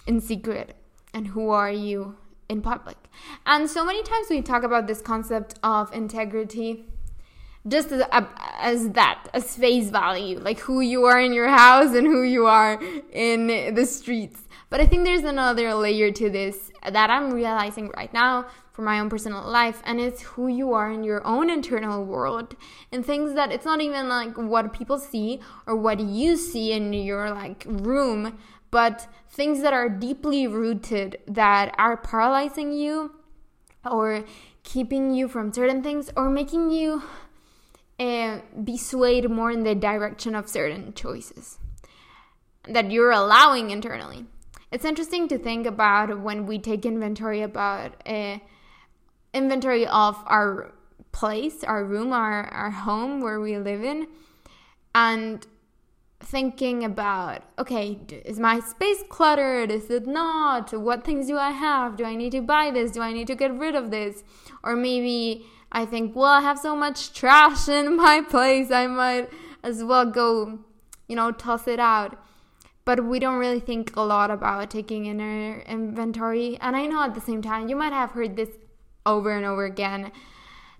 in 0.06 0.20
secret 0.20 0.76
and 1.12 1.28
who 1.28 1.50
are 1.50 1.70
you 1.70 2.16
in 2.48 2.60
public 2.60 2.96
and 3.46 3.70
so 3.70 3.84
many 3.84 4.02
times 4.02 4.26
we 4.28 4.42
talk 4.42 4.62
about 4.62 4.86
this 4.86 5.00
concept 5.00 5.58
of 5.62 5.92
integrity 5.94 6.84
just 7.66 7.90
as, 7.92 8.02
uh, 8.12 8.26
as 8.58 8.90
that 8.90 9.26
as 9.32 9.56
face 9.56 9.90
value 9.90 10.38
like 10.38 10.58
who 10.60 10.80
you 10.80 11.04
are 11.04 11.20
in 11.20 11.32
your 11.32 11.48
house 11.48 11.94
and 11.94 12.06
who 12.06 12.22
you 12.22 12.46
are 12.46 12.80
in 13.12 13.74
the 13.74 13.86
streets. 13.86 14.42
But 14.70 14.80
i 14.80 14.86
think 14.86 15.04
there's 15.04 15.24
another 15.24 15.74
layer 15.74 16.10
to 16.10 16.30
this 16.30 16.72
that 16.82 17.08
i'm 17.10 17.32
realizing 17.32 17.88
right 17.96 18.12
now 18.12 18.46
for 18.72 18.82
my 18.82 18.98
own 18.98 19.08
personal 19.08 19.48
life 19.48 19.80
and 19.84 20.00
it's 20.00 20.20
who 20.22 20.48
you 20.48 20.72
are 20.72 20.90
in 20.90 21.04
your 21.04 21.24
own 21.24 21.48
internal 21.48 22.04
world 22.04 22.56
and 22.90 23.06
things 23.06 23.34
that 23.34 23.52
it's 23.52 23.64
not 23.64 23.80
even 23.80 24.08
like 24.08 24.36
what 24.36 24.72
people 24.72 24.98
see 24.98 25.40
or 25.66 25.76
what 25.76 26.00
you 26.00 26.36
see 26.36 26.72
in 26.72 26.92
your 26.92 27.30
like 27.30 27.64
room 27.68 28.36
but 28.72 29.06
things 29.30 29.62
that 29.62 29.72
are 29.72 29.88
deeply 29.88 30.48
rooted 30.48 31.18
that 31.28 31.72
are 31.78 31.96
paralyzing 31.96 32.72
you 32.72 33.12
or 33.88 34.24
keeping 34.64 35.14
you 35.14 35.28
from 35.28 35.52
certain 35.52 35.80
things 35.80 36.10
or 36.16 36.28
making 36.28 36.70
you 36.70 37.00
uh, 37.98 38.38
be 38.62 38.76
swayed 38.76 39.30
more 39.30 39.50
in 39.50 39.62
the 39.62 39.74
direction 39.74 40.34
of 40.34 40.48
certain 40.48 40.92
choices 40.94 41.58
that 42.68 42.90
you're 42.90 43.12
allowing 43.12 43.70
internally. 43.70 44.26
It's 44.72 44.84
interesting 44.84 45.28
to 45.28 45.38
think 45.38 45.66
about 45.66 46.20
when 46.20 46.46
we 46.46 46.58
take 46.58 46.84
inventory 46.84 47.42
about 47.42 48.02
uh, 48.06 48.38
inventory 49.32 49.86
of 49.86 50.16
our 50.26 50.72
place, 51.12 51.62
our 51.62 51.84
room, 51.84 52.12
our, 52.12 52.46
our 52.46 52.70
home 52.70 53.20
where 53.20 53.40
we 53.40 53.56
live 53.58 53.84
in, 53.84 54.08
and 54.94 55.46
thinking 56.20 56.84
about 56.84 57.42
okay, 57.58 58.00
is 58.24 58.40
my 58.40 58.58
space 58.60 59.04
cluttered? 59.08 59.70
Is 59.70 59.90
it 59.90 60.06
not? 60.06 60.72
What 60.72 61.04
things 61.04 61.26
do 61.26 61.36
I 61.38 61.50
have? 61.50 61.96
Do 61.96 62.04
I 62.04 62.16
need 62.16 62.32
to 62.32 62.40
buy 62.40 62.70
this? 62.70 62.90
Do 62.90 63.02
I 63.02 63.12
need 63.12 63.26
to 63.28 63.34
get 63.34 63.56
rid 63.56 63.74
of 63.74 63.90
this? 63.90 64.24
Or 64.62 64.74
maybe 64.74 65.46
I 65.74 65.84
think, 65.84 66.14
well, 66.14 66.30
I 66.30 66.40
have 66.40 66.58
so 66.58 66.76
much 66.76 67.12
trash 67.12 67.68
in 67.78 67.96
my 67.96 68.22
place, 68.22 68.70
I 68.70 68.86
might 68.86 69.28
as 69.62 69.82
well 69.82 70.06
go, 70.06 70.60
you 71.08 71.16
know, 71.16 71.32
toss 71.32 71.66
it 71.68 71.80
out. 71.80 72.18
But 72.84 73.04
we 73.04 73.18
don't 73.18 73.38
really 73.38 73.60
think 73.60 73.96
a 73.96 74.02
lot 74.02 74.30
about 74.30 74.70
taking 74.70 75.06
inner 75.06 75.60
inventory. 75.60 76.58
And 76.60 76.76
I 76.76 76.86
know 76.86 77.02
at 77.02 77.14
the 77.14 77.20
same 77.20 77.40
time, 77.40 77.68
you 77.68 77.76
might 77.76 77.94
have 77.94 78.10
heard 78.10 78.36
this 78.36 78.50
over 79.06 79.30
and 79.30 79.44
over 79.44 79.64
again. 79.64 80.12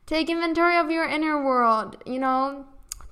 Take 0.07 0.29
inventory 0.29 0.77
of 0.77 0.91
your 0.91 1.09
inner 1.09 1.43
world, 1.43 1.97
you 2.05 2.19
know, 2.19 2.67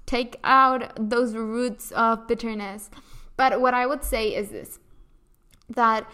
take 0.05 0.39
out 0.45 0.93
those 0.97 1.35
roots 1.35 1.91
of 1.93 2.29
bitterness. 2.29 2.91
But 3.37 3.63
what 3.63 3.73
I 3.73 3.87
would 3.87 4.05
say 4.05 4.35
is 4.35 4.51
this 4.51 4.79
that 5.71 6.07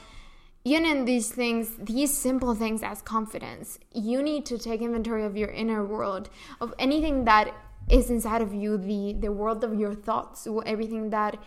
even 0.68 0.84
in 0.84 1.04
these 1.04 1.30
things, 1.30 1.70
these 1.78 2.12
simple 2.16 2.54
things 2.54 2.82
as 2.82 3.00
confidence, 3.02 3.78
you 3.92 4.22
need 4.22 4.44
to 4.46 4.58
take 4.58 4.82
inventory 4.82 5.24
of 5.24 5.36
your 5.36 5.48
inner 5.48 5.82
world, 5.84 6.28
of 6.60 6.74
anything 6.78 7.24
that 7.24 7.54
is 7.88 8.10
inside 8.10 8.42
of 8.42 8.52
you, 8.52 8.76
the 8.76 9.14
the 9.24 9.32
world 9.32 9.64
of 9.64 9.72
your 9.82 9.94
thoughts, 9.94 10.46
everything 10.66 11.10
that 11.10 11.38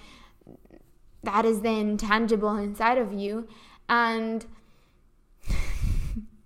that 1.23 1.45
is 1.45 1.61
the 1.61 1.69
intangible 1.69 2.55
inside 2.67 2.97
of 2.97 3.13
you, 3.13 3.47
and 3.87 4.45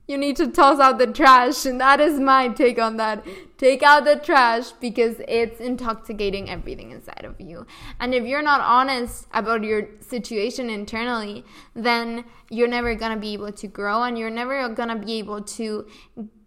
you 0.07 0.17
need 0.17 0.35
to 0.37 0.47
toss 0.47 0.79
out 0.79 0.97
the 0.99 1.07
trash 1.07 1.65
and 1.65 1.81
that 1.81 1.99
is 1.99 2.19
my 2.19 2.47
take 2.49 2.79
on 2.79 2.97
that. 2.97 3.25
Take 3.57 3.81
out 3.83 4.05
the 4.05 4.17
trash 4.17 4.71
because 4.73 5.15
it's 5.27 5.59
intoxicating 5.59 6.49
everything 6.49 6.91
inside 6.91 7.23
of 7.23 7.39
you. 7.39 7.65
And 7.99 8.13
if 8.13 8.25
you're 8.25 8.41
not 8.41 8.61
honest 8.61 9.27
about 9.33 9.63
your 9.63 9.87
situation 10.01 10.69
internally 10.69 11.43
then 11.73 12.25
you're 12.49 12.67
never 12.67 12.95
to 12.95 13.17
be 13.17 13.33
able 13.33 13.51
to 13.51 13.67
grow 13.67 14.03
and 14.03 14.17
you're 14.17 14.29
never 14.29 14.73
to 14.75 14.95
be 14.95 15.13
able 15.13 15.41
to 15.41 15.87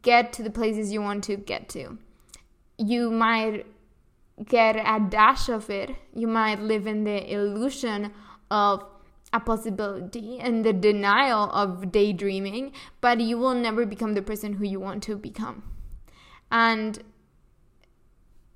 get 0.02 0.32
to 0.34 0.42
the 0.42 0.50
places 0.50 0.92
you 0.92 1.02
want 1.02 1.24
to 1.24 1.36
get 1.36 1.68
to. 1.70 1.98
You 2.78 3.10
might 3.10 3.66
get 4.44 4.76
a 4.76 5.04
dash 5.08 5.48
of 5.48 5.68
it. 5.70 5.90
You 6.14 6.28
might 6.28 6.60
live 6.60 6.86
in 6.86 7.04
the 7.04 7.32
illusion 7.32 8.12
of 8.50 8.84
a 9.32 9.40
possibility 9.40 10.38
and 10.38 10.64
the 10.64 10.72
denial 10.72 11.50
of 11.50 11.92
daydreaming, 11.92 12.72
but 13.00 13.20
you 13.20 13.38
will 13.38 13.54
never 13.54 13.84
become 13.84 14.14
the 14.14 14.22
person 14.22 14.54
who 14.54 14.64
you 14.64 14.80
want 14.80 15.02
to 15.04 15.16
become. 15.16 15.62
And 16.50 17.02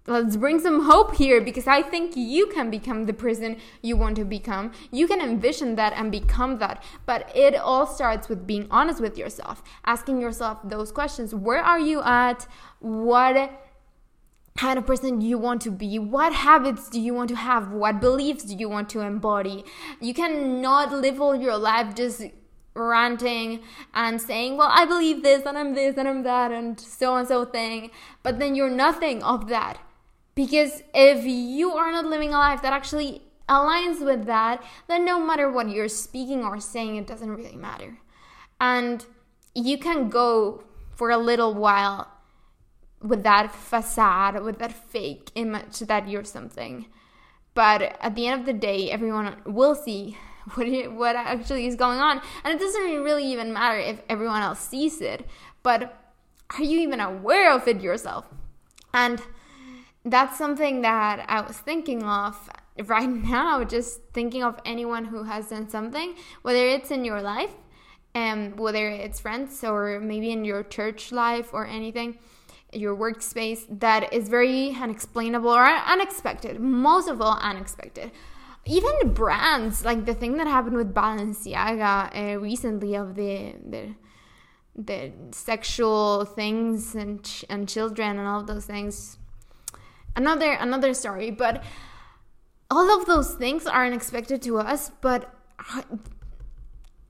let's 0.07 0.37
bring 0.37 0.59
some 0.59 0.85
hope 0.85 1.15
here 1.15 1.41
because 1.41 1.67
I 1.67 1.83
think 1.83 2.17
you 2.17 2.47
can 2.49 2.71
become 2.71 3.05
the 3.05 3.13
person 3.13 3.59
you 3.83 3.97
want 3.97 4.17
to 4.17 4.25
become. 4.25 4.73
You 4.91 5.07
can 5.07 5.21
envision 5.21 5.77
that 5.77 5.93
and 5.93 6.11
become 6.11 6.59
that. 6.59 6.83
But 7.07 7.31
it 7.37 7.55
all 7.55 7.87
starts 7.87 8.29
with 8.29 8.47
being 8.47 8.67
honest 8.71 9.01
with 9.01 9.19
yourself, 9.19 9.63
asking 9.85 10.21
yourself 10.21 10.59
those 10.65 10.91
questions. 10.91 11.35
Where 11.35 11.63
are 11.63 11.81
you 11.81 12.03
at? 12.03 12.47
What 12.81 13.62
kind 14.57 14.79
of 14.79 14.87
person 14.87 15.21
you 15.21 15.39
want 15.39 15.63
to 15.63 15.71
be? 15.71 15.99
What 15.99 16.33
habits 16.33 16.89
do 16.89 17.01
you 17.01 17.15
want 17.15 17.29
to 17.31 17.37
have? 17.37 17.73
What 17.73 18.01
beliefs 18.01 18.45
do 18.45 18.55
you 18.55 18.69
want 18.69 18.89
to 18.91 19.01
embody? 19.01 19.65
You 20.01 20.15
cannot 20.15 20.93
live 20.93 21.21
all 21.21 21.35
your 21.35 21.57
life 21.57 21.95
just 21.95 22.23
ranting 22.75 23.61
and 23.95 24.21
saying, 24.21 24.57
Well, 24.57 24.71
I 24.73 24.85
believe 24.85 25.23
this 25.23 25.45
and 25.47 25.59
I'm 25.59 25.75
this 25.75 25.97
and 25.97 26.09
I'm 26.09 26.23
that 26.23 26.53
and 26.53 26.79
so 26.79 27.17
and 27.17 27.29
so 27.29 27.45
thing, 27.45 27.91
but 28.23 28.39
then 28.39 28.55
you're 28.55 28.71
nothing 28.71 29.23
of 29.23 29.49
that. 29.49 29.79
Because 30.35 30.83
if 30.95 31.25
you 31.25 31.73
are 31.73 31.93
not 31.93 32.07
living 32.07 32.31
a 32.31 32.39
life 32.39 32.63
that 32.63 32.73
actually 32.73 33.23
aligns 33.49 34.05
with 34.05 34.25
that, 34.27 34.63
then 34.89 35.05
no 35.05 35.25
matter 35.25 35.51
what 35.51 35.69
you're 35.69 35.89
speaking 35.89 36.43
or 36.43 36.59
saying, 36.59 36.97
it 36.97 37.07
doesn't 37.07 37.31
really 37.31 37.57
matter. 37.57 37.99
And 38.61 39.05
you 39.55 39.77
can 39.77 40.09
go 40.09 40.65
for 40.95 41.11
a 41.11 41.19
little 41.19 41.53
while 41.53 42.09
with 43.03 43.23
that 43.25 43.55
facade, 43.55 44.43
with 44.43 44.59
that 44.59 44.73
fake 44.73 45.31
image 45.35 45.81
that 45.81 46.09
you're 46.09 46.25
something. 46.25 46.87
But 47.55 47.97
at 48.01 48.15
the 48.15 48.27
end 48.27 48.41
of 48.41 48.47
the 48.47 48.53
day, 48.53 48.91
everyone 48.91 49.37
will 49.45 49.75
see 49.75 50.17
what 50.55 50.67
what 50.93 51.17
actually 51.17 51.67
is 51.67 51.77
going 51.77 51.99
on, 51.99 52.21
and 52.45 52.55
it 52.55 52.61
doesn't 52.61 53.03
really 53.03 53.25
even 53.25 53.53
matter 53.53 53.79
if 53.79 54.03
everyone 54.09 54.43
else 54.43 54.61
sees 54.61 55.01
it. 55.01 55.27
But 55.63 55.99
are 56.59 56.65
you 56.65 56.81
even 56.81 57.01
aware 57.01 57.53
of 57.53 57.69
it 57.69 57.81
yourself? 57.81 58.27
And 58.95 59.23
that's 60.05 60.37
something 60.37 60.83
that 60.83 61.25
I 61.29 61.41
was 61.41 61.59
thinking 61.59 62.03
of 62.03 62.51
right 62.85 63.09
now, 63.09 63.65
just 63.65 64.01
thinking 64.13 64.43
of 64.43 64.61
anyone 64.65 65.07
who 65.07 65.25
has 65.25 65.49
done 65.49 65.69
something, 65.69 66.15
whether 66.43 66.67
it's 66.67 66.91
in 66.91 67.05
your 67.05 67.23
life, 67.23 67.55
and 68.15 68.55
um, 68.55 68.59
whether 68.59 68.89
it's 68.89 69.21
friends 69.21 69.63
or 69.65 70.01
maybe 70.01 70.31
in 70.31 70.45
your 70.45 70.63
church 70.63 71.13
life 71.13 71.51
or 71.53 71.67
anything 71.67 72.19
your 72.73 72.97
workspace 72.97 73.67
that 73.81 74.13
is 74.13 74.29
very 74.29 74.75
unexplainable 74.75 75.51
or 75.51 75.67
unexpected. 75.67 76.61
Most 76.61 77.09
of 77.09 77.21
all, 77.21 77.39
unexpected. 77.41 78.11
Even 78.65 79.13
brands, 79.13 79.85
like 79.85 80.07
the 80.07 80.15
thing 80.15 80.37
that 80.37 80.47
happened 80.47 80.77
with 80.77 80.95
Balenciaga 80.95 82.35
uh, 82.35 82.39
recently 82.39 82.95
of 82.95 83.17
the, 83.17 83.55
the 83.69 83.95
the 84.75 85.13
sexual 85.33 86.25
things 86.25 86.95
and 86.95 87.23
ch- 87.23 87.45
and 87.51 87.69
children 87.69 88.19
and 88.19 88.27
all 88.27 88.43
those 88.43 88.65
things. 88.65 89.19
Another 90.17 90.53
another 90.53 90.95
story, 90.95 91.31
but 91.31 91.63
all 92.71 92.99
of 92.99 93.07
those 93.07 93.35
things 93.35 93.67
are 93.67 93.85
unexpected 93.85 94.41
to 94.43 94.59
us, 94.59 94.91
but 95.01 95.35
uh, 95.75 95.83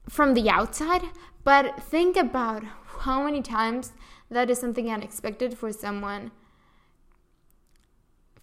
from 0.09 0.35
the 0.35 0.49
outside. 0.51 1.03
But 1.45 1.83
think 1.83 2.17
about 2.17 2.63
how 3.01 3.25
many 3.25 3.43
times 3.43 3.93
that 4.33 4.51
is 4.51 4.59
something 4.59 4.91
unexpected 4.91 5.57
for 5.57 5.73
someone 5.73 6.31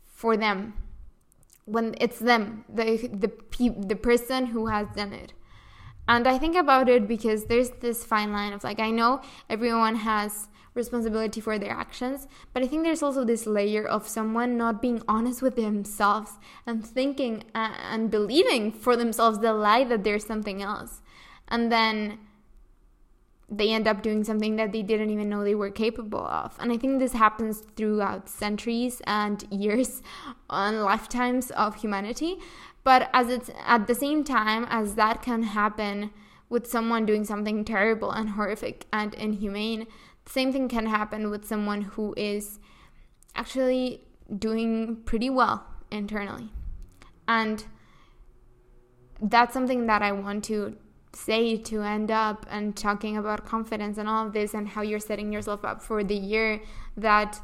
for 0.06 0.38
them. 0.38 0.73
When 1.65 1.95
it's 2.02 2.19
them 2.19 2.65
the 2.67 3.08
the 3.08 3.32
the 3.69 3.95
person 3.95 4.47
who 4.47 4.67
has 4.67 4.88
done 4.95 5.13
it. 5.13 5.34
And 6.08 6.28
i 6.28 6.39
think 6.39 6.56
about 6.56 6.89
it 6.89 7.08
because 7.08 7.45
there's 7.45 7.69
this 7.82 8.04
fine 8.04 8.32
line 8.32 8.52
of 8.52 8.63
like 8.63 8.80
i 8.80 8.89
know 8.89 9.21
everyone 9.47 9.95
has 9.95 10.47
responsibility 10.73 11.39
for 11.39 11.60
their 11.60 11.71
actions 11.71 12.28
but 12.52 12.63
i 12.63 12.67
think 12.67 12.84
there's 12.84 13.04
also 13.04 13.23
this 13.23 13.45
layer 13.45 13.86
of 13.86 14.08
someone 14.08 14.58
not 14.58 14.82
being 14.82 15.04
honest 15.08 15.43
with 15.43 15.56
themselves 15.56 16.32
and 16.65 16.84
thinking 16.84 17.43
uh, 17.54 17.75
and 17.91 18.10
believing 18.10 18.71
for 18.71 18.95
themselves 18.95 19.38
the 19.38 19.54
lie 19.54 19.84
that 19.84 20.04
there's 20.04 20.25
something 20.25 20.63
else. 20.63 21.02
And 21.47 21.71
then 21.71 22.19
they 23.52 23.72
end 23.72 23.88
up 23.88 24.04
doing 24.04 24.24
something 24.24 24.56
that 24.58 24.72
they 24.72 24.84
didn't 24.84 25.10
even 25.10 25.30
know 25.30 25.44
they 25.44 25.56
were 25.56 25.72
capable 25.72 26.26
of. 26.26 26.56
And 26.60 26.72
I 26.72 26.78
think 26.78 27.00
this 27.00 27.14
happens 27.14 27.62
throughout 27.76 28.30
centuries 28.30 29.02
and 29.08 29.44
years 29.52 30.02
and 30.50 30.84
lifetimes 30.84 31.52
of 31.52 31.76
humanity. 31.76 32.38
But 32.84 33.10
as 33.14 33.30
it's 33.30 33.50
at 33.66 33.88
the 33.88 33.96
same 33.96 34.24
time 34.24 34.66
as 34.70 34.96
that 34.96 35.22
can 35.22 35.44
happen 35.44 36.12
with 36.50 36.68
someone 36.68 37.06
doing 37.06 37.24
something 37.26 37.66
terrible 37.66 38.12
and 38.12 38.32
horrific 38.32 38.86
and 38.94 39.14
inhumane, 39.16 39.88
the 40.26 40.32
same 40.32 40.52
thing 40.52 40.68
can 40.68 40.86
happen 40.86 41.30
with 41.30 41.46
someone 41.46 41.82
who 41.82 42.14
is 42.18 42.60
actually 43.36 44.06
doing 44.38 44.98
pretty 45.06 45.30
well 45.30 45.66
internally. 45.92 46.52
And 47.28 47.64
that's 49.22 49.54
something 49.54 49.88
that 49.88 50.02
I 50.02 50.12
want 50.12 50.44
to 50.46 50.78
say 51.13 51.58
to 51.58 51.82
end 51.82 52.12
up 52.12 52.45
and 52.50 52.76
talking 52.76 53.17
about 53.17 53.45
confidence 53.45 53.98
and 53.98 54.08
all 54.08 54.28
of 54.28 54.34
this 54.34 54.54
and 54.54 54.67
how 54.69 54.82
you're 54.82 55.00
setting 55.00 55.32
yourself 55.32 55.65
up 55.65 55.82
for 55.82 56.04
the 56.04 56.15
year 56.15 56.62
that 56.95 57.39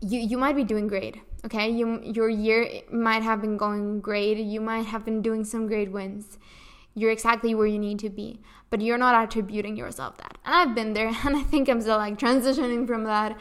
you 0.00 0.20
you 0.20 0.38
might 0.38 0.54
be 0.54 0.64
doing 0.64 0.86
great 0.86 1.20
okay? 1.44 1.68
You 1.70 2.00
your 2.02 2.28
year 2.28 2.82
might 2.90 3.22
have 3.22 3.40
been 3.40 3.56
going 3.56 4.00
great. 4.00 4.38
You 4.38 4.60
might 4.60 4.86
have 4.86 5.04
been 5.04 5.22
doing 5.22 5.44
some 5.44 5.66
great 5.68 5.92
wins. 5.92 6.38
You're 6.94 7.12
exactly 7.12 7.54
where 7.54 7.66
you 7.66 7.78
need 7.78 7.98
to 8.00 8.10
be 8.10 8.40
but 8.70 8.80
you're 8.80 8.98
not 8.98 9.24
attributing 9.24 9.76
yourself 9.76 10.16
that. 10.18 10.38
And 10.44 10.54
i've 10.54 10.74
been 10.74 10.92
there 10.92 11.08
and 11.24 11.36
i 11.36 11.42
think 11.42 11.68
i'm 11.68 11.80
still 11.80 11.96
like 11.96 12.18
transitioning 12.18 12.86
from 12.86 13.04
that. 13.04 13.38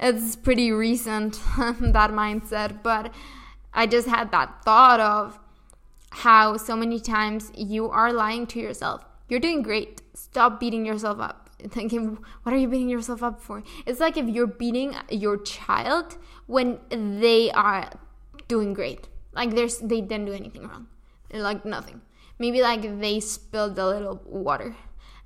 It's 0.00 0.36
pretty 0.36 0.72
recent 0.72 1.34
that 1.58 2.10
mindset 2.10 2.82
but 2.82 3.12
i 3.72 3.86
just 3.86 4.08
had 4.08 4.30
that 4.32 4.64
thought 4.64 5.00
of 5.00 5.38
how 6.12 6.58
so 6.58 6.76
many 6.76 7.00
times 7.00 7.50
you 7.56 7.88
are 7.88 8.12
lying 8.12 8.46
to 8.46 8.60
yourself. 8.60 9.04
You're 9.28 9.40
doing 9.40 9.62
great. 9.62 10.02
Stop 10.14 10.60
beating 10.60 10.84
yourself 10.84 11.18
up. 11.20 11.48
Thinking, 11.68 12.18
what 12.42 12.54
are 12.54 12.58
you 12.58 12.68
beating 12.68 12.90
yourself 12.90 13.22
up 13.22 13.40
for? 13.40 13.62
It's 13.86 13.98
like 13.98 14.16
if 14.16 14.26
you're 14.26 14.46
beating 14.46 14.94
your 15.10 15.38
child 15.38 16.18
when 16.46 16.80
they 16.90 17.50
are 17.52 17.90
doing 18.46 18.74
great. 18.74 19.08
Like 19.32 19.54
there's 19.54 19.78
they 19.78 20.02
didn't 20.02 20.26
do 20.26 20.32
anything 20.32 20.68
wrong. 20.68 20.88
Like 21.32 21.64
nothing. 21.64 22.02
Maybe 22.38 22.60
like 22.60 23.00
they 23.00 23.20
spilled 23.20 23.78
a 23.78 23.86
little 23.86 24.20
water 24.26 24.76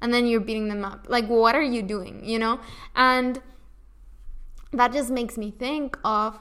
and 0.00 0.14
then 0.14 0.26
you're 0.26 0.40
beating 0.40 0.68
them 0.68 0.84
up. 0.84 1.06
Like 1.08 1.26
what 1.26 1.56
are 1.56 1.62
you 1.62 1.82
doing, 1.82 2.24
you 2.24 2.38
know? 2.38 2.60
And 2.94 3.42
that 4.72 4.92
just 4.92 5.10
makes 5.10 5.36
me 5.36 5.50
think 5.50 5.98
of 6.04 6.38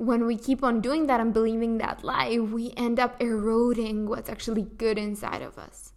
when 0.00 0.24
we 0.24 0.34
keep 0.34 0.64
on 0.64 0.80
doing 0.80 1.08
that 1.08 1.20
and 1.20 1.30
believing 1.30 1.76
that 1.76 2.02
lie, 2.02 2.38
we 2.38 2.72
end 2.74 2.98
up 2.98 3.20
eroding 3.20 4.08
what's 4.08 4.30
actually 4.30 4.62
good 4.62 4.96
inside 4.96 5.42
of 5.42 5.58
us. 5.58 5.92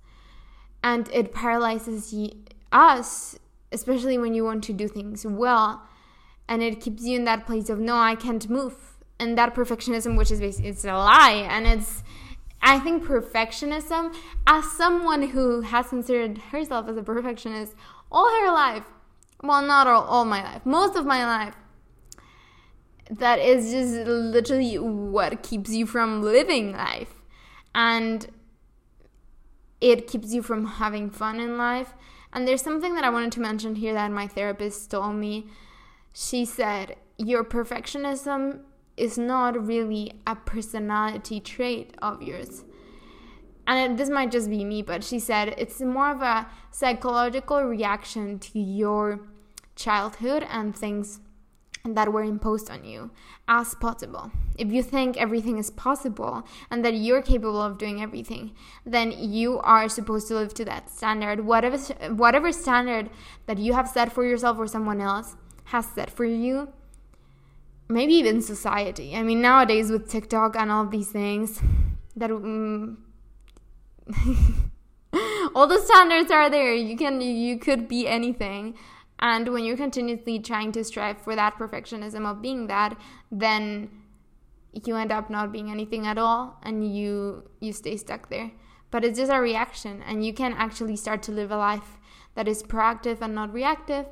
And 0.83 1.07
it 1.13 1.33
paralyzes 1.33 2.13
us, 2.73 3.39
especially 3.71 4.17
when 4.17 4.33
you 4.33 4.43
want 4.43 4.65
to 4.65 4.73
do 4.73 4.89
things 4.89 5.25
well. 5.25 5.83
And 6.49 6.61
it 6.61 6.81
keeps 6.81 7.03
you 7.03 7.15
in 7.15 7.23
that 7.23 7.45
place 7.45 7.69
of, 7.69 7.79
no, 7.79 7.95
I 7.95 8.15
can't 8.15 8.49
move. 8.49 8.75
And 9.21 9.37
that 9.37 9.55
perfectionism, 9.55 10.17
which 10.17 10.31
is 10.31 10.41
basically, 10.41 10.71
it's 10.71 10.83
a 10.83 10.91
lie. 10.91 11.47
And 11.49 11.65
it's, 11.65 12.03
I 12.61 12.79
think 12.79 13.05
perfectionism, 13.05 14.13
as 14.45 14.69
someone 14.73 15.29
who 15.29 15.61
has 15.61 15.87
considered 15.87 16.39
herself 16.51 16.89
as 16.89 16.97
a 16.97 17.03
perfectionist 17.03 17.73
all 18.11 18.29
her 18.41 18.51
life, 18.51 18.83
well, 19.41 19.61
not 19.61 19.87
all, 19.87 20.03
all 20.03 20.25
my 20.25 20.43
life, 20.43 20.65
most 20.65 20.97
of 20.97 21.05
my 21.05 21.25
life, 21.25 21.55
that 23.09 23.39
is 23.39 23.71
just 23.71 24.07
literally 24.07 24.77
what 24.77 25.43
keeps 25.43 25.71
you 25.71 25.85
from 25.85 26.21
living 26.21 26.73
life. 26.73 27.13
And 27.75 28.27
it 29.81 30.07
keeps 30.07 30.33
you 30.33 30.41
from 30.41 30.65
having 30.65 31.09
fun 31.09 31.39
in 31.39 31.57
life. 31.57 31.93
And 32.31 32.47
there's 32.47 32.61
something 32.61 32.95
that 32.95 33.03
I 33.03 33.09
wanted 33.09 33.31
to 33.33 33.41
mention 33.41 33.75
here 33.75 33.93
that 33.93 34.11
my 34.11 34.27
therapist 34.27 34.89
told 34.89 35.15
me. 35.15 35.47
She 36.13 36.45
said, 36.45 36.95
Your 37.17 37.43
perfectionism 37.43 38.61
is 38.95 39.17
not 39.17 39.65
really 39.65 40.21
a 40.25 40.35
personality 40.35 41.39
trait 41.39 41.95
of 42.01 42.21
yours. 42.21 42.63
And 43.65 43.93
it, 43.93 43.97
this 43.97 44.09
might 44.09 44.31
just 44.31 44.49
be 44.49 44.63
me, 44.65 44.81
but 44.81 45.03
she 45.03 45.19
said 45.19 45.55
it's 45.57 45.79
more 45.81 46.11
of 46.11 46.21
a 46.21 46.47
psychological 46.71 47.63
reaction 47.63 48.39
to 48.39 48.59
your 48.59 49.21
childhood 49.75 50.45
and 50.49 50.75
things 50.75 51.19
that 51.85 52.13
were 52.13 52.23
imposed 52.23 52.69
on 52.71 52.85
you 52.85 53.11
as 53.47 53.75
possible. 53.75 54.31
If 54.57 54.71
you 54.71 54.81
think 54.81 55.17
everything 55.17 55.57
is 55.57 55.69
possible 55.69 56.47
and 56.71 56.83
that 56.85 56.93
you're 56.93 57.21
capable 57.21 57.61
of 57.61 57.77
doing 57.77 58.01
everything, 58.01 58.51
then 58.85 59.11
you 59.17 59.59
are 59.59 59.89
supposed 59.89 60.29
to 60.29 60.35
live 60.35 60.53
to 60.53 60.65
that 60.65 60.89
standard. 60.89 61.45
Whatever 61.45 61.77
whatever 62.13 62.53
standard 62.53 63.09
that 63.47 63.57
you 63.57 63.73
have 63.73 63.89
set 63.89 64.13
for 64.13 64.23
yourself 64.23 64.57
or 64.59 64.67
someone 64.67 65.01
else 65.01 65.35
has 65.65 65.85
set 65.85 66.09
for 66.09 66.23
you, 66.23 66.69
maybe 67.89 68.13
even 68.13 68.41
society. 68.41 69.13
I 69.15 69.23
mean, 69.23 69.41
nowadays 69.41 69.91
with 69.91 70.09
TikTok 70.09 70.55
and 70.55 70.71
all 70.71 70.85
these 70.85 71.11
things, 71.11 71.61
that 72.15 72.31
um, 72.31 73.03
all 75.53 75.67
the 75.67 75.79
standards 75.79 76.31
are 76.31 76.49
there. 76.49 76.73
You 76.73 76.95
can 76.95 77.19
you 77.19 77.59
could 77.59 77.89
be 77.89 78.07
anything 78.07 78.75
and 79.23 79.47
when 79.47 79.63
you're 79.63 79.77
continuously 79.77 80.37
trying 80.37 80.73
to 80.73 80.83
strive 80.83 81.17
for 81.17 81.33
that 81.33 81.57
perfectionism 81.57 82.29
of 82.29 82.41
being 82.41 82.67
that, 82.67 82.97
then 83.31 83.89
you 84.73 84.97
end 84.97 85.13
up 85.13 85.29
not 85.29 85.53
being 85.53 85.71
anything 85.71 86.05
at 86.05 86.17
all 86.17 86.59
and 86.61 86.93
you 86.93 87.49
you 87.61 87.71
stay 87.71 87.95
stuck 87.95 88.29
there. 88.29 88.51
But 88.91 89.05
it's 89.05 89.17
just 89.17 89.31
a 89.31 89.39
reaction 89.39 90.03
and 90.05 90.25
you 90.25 90.33
can 90.33 90.53
actually 90.53 90.97
start 90.97 91.23
to 91.23 91.31
live 91.31 91.51
a 91.51 91.57
life 91.57 91.97
that 92.35 92.49
is 92.49 92.63
proactive 92.63 93.21
and 93.21 93.33
not 93.33 93.53
reactive 93.53 94.07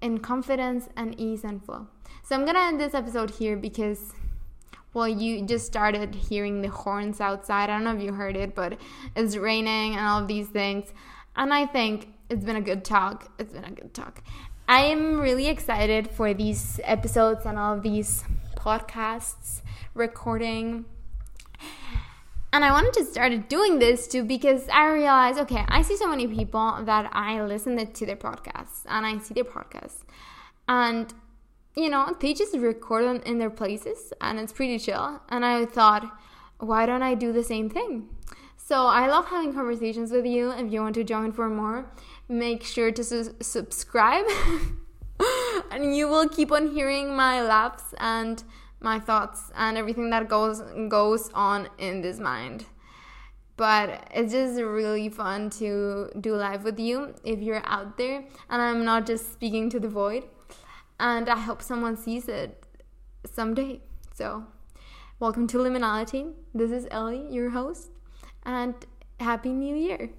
in 0.00 0.18
confidence 0.18 0.88
and 0.96 1.18
ease 1.18 1.44
and 1.44 1.64
flow. 1.64 1.86
So 2.24 2.34
I'm 2.34 2.42
going 2.42 2.56
to 2.56 2.60
end 2.60 2.80
this 2.80 2.92
episode 2.92 3.30
here 3.30 3.56
because 3.56 4.12
well, 4.94 5.08
you 5.08 5.46
just 5.46 5.66
started 5.66 6.14
hearing 6.14 6.60
the 6.62 6.68
horns 6.68 7.20
outside. 7.20 7.64
I 7.64 7.74
don't 7.74 7.84
know 7.84 7.94
if 7.94 8.02
you 8.02 8.12
heard 8.12 8.36
it, 8.36 8.54
but 8.54 8.78
it's 9.14 9.36
raining 9.36 9.94
and 9.94 10.06
all 10.06 10.22
of 10.22 10.28
these 10.28 10.48
things. 10.48 10.92
And 11.36 11.52
I 11.52 11.66
think 11.66 12.08
it's 12.30 12.44
been 12.44 12.56
a 12.56 12.60
good 12.60 12.84
talk. 12.84 13.30
It's 13.38 13.52
been 13.52 13.64
a 13.64 13.70
good 13.70 13.92
talk. 13.92 14.22
I 14.66 14.80
am 14.84 15.20
really 15.20 15.48
excited 15.48 16.08
for 16.10 16.32
these 16.32 16.80
episodes 16.84 17.44
and 17.44 17.58
all 17.58 17.74
of 17.74 17.82
these 17.82 18.24
podcasts 18.56 19.60
recording. 19.92 20.86
And 22.52 22.64
I 22.64 22.70
wanted 22.70 22.94
to 22.94 23.04
start 23.04 23.48
doing 23.48 23.78
this 23.78 24.06
too 24.06 24.22
because 24.22 24.68
I 24.68 24.86
realized 24.86 25.38
okay, 25.40 25.64
I 25.68 25.82
see 25.82 25.96
so 25.96 26.08
many 26.08 26.26
people 26.26 26.82
that 26.84 27.10
I 27.12 27.42
listen 27.42 27.76
to 27.84 28.06
their 28.06 28.16
podcasts 28.16 28.82
and 28.86 29.04
I 29.04 29.18
see 29.18 29.34
their 29.34 29.44
podcasts. 29.44 30.04
And 30.68 31.12
you 31.76 31.90
know, 31.90 32.16
they 32.20 32.32
just 32.32 32.56
record 32.56 33.04
them 33.04 33.20
in 33.26 33.38
their 33.38 33.50
places 33.50 34.12
and 34.20 34.38
it's 34.38 34.52
pretty 34.52 34.78
chill. 34.78 35.20
And 35.28 35.44
I 35.44 35.66
thought, 35.66 36.10
why 36.58 36.86
don't 36.86 37.02
I 37.02 37.14
do 37.14 37.32
the 37.32 37.42
same 37.42 37.68
thing? 37.68 38.08
So 38.66 38.86
I 38.86 39.08
love 39.08 39.26
having 39.26 39.52
conversations 39.52 40.10
with 40.10 40.24
you. 40.24 40.50
If 40.50 40.72
you 40.72 40.80
want 40.80 40.94
to 40.94 41.04
join 41.04 41.32
for 41.32 41.50
more, 41.50 41.84
make 42.30 42.62
sure 42.62 42.90
to 42.90 43.04
su- 43.04 43.36
subscribe. 43.42 44.24
and 45.70 45.94
you 45.94 46.08
will 46.08 46.26
keep 46.30 46.50
on 46.50 46.74
hearing 46.74 47.14
my 47.14 47.42
laughs 47.42 47.92
and 47.98 48.42
my 48.80 48.98
thoughts 48.98 49.52
and 49.54 49.76
everything 49.76 50.08
that 50.08 50.30
goes 50.30 50.62
goes 50.88 51.28
on 51.34 51.68
in 51.76 52.00
this 52.00 52.18
mind. 52.18 52.64
But 53.58 54.08
it's 54.10 54.32
just 54.32 54.58
really 54.58 55.10
fun 55.10 55.50
to 55.60 56.08
do 56.18 56.34
live 56.34 56.64
with 56.64 56.80
you 56.80 57.14
if 57.22 57.40
you're 57.40 57.62
out 57.66 57.98
there 57.98 58.24
and 58.48 58.62
I'm 58.62 58.82
not 58.82 59.04
just 59.04 59.30
speaking 59.30 59.68
to 59.70 59.78
the 59.78 59.88
void. 59.88 60.24
And 60.98 61.28
I 61.28 61.38
hope 61.38 61.60
someone 61.60 61.98
sees 61.98 62.28
it 62.28 62.64
someday. 63.30 63.82
So, 64.14 64.44
welcome 65.20 65.46
to 65.48 65.58
Liminality. 65.58 66.32
This 66.54 66.70
is 66.70 66.88
Ellie, 66.90 67.26
your 67.30 67.50
host, 67.50 67.90
and 68.44 68.74
Happy 69.20 69.50
New 69.50 69.76
Year! 69.76 70.10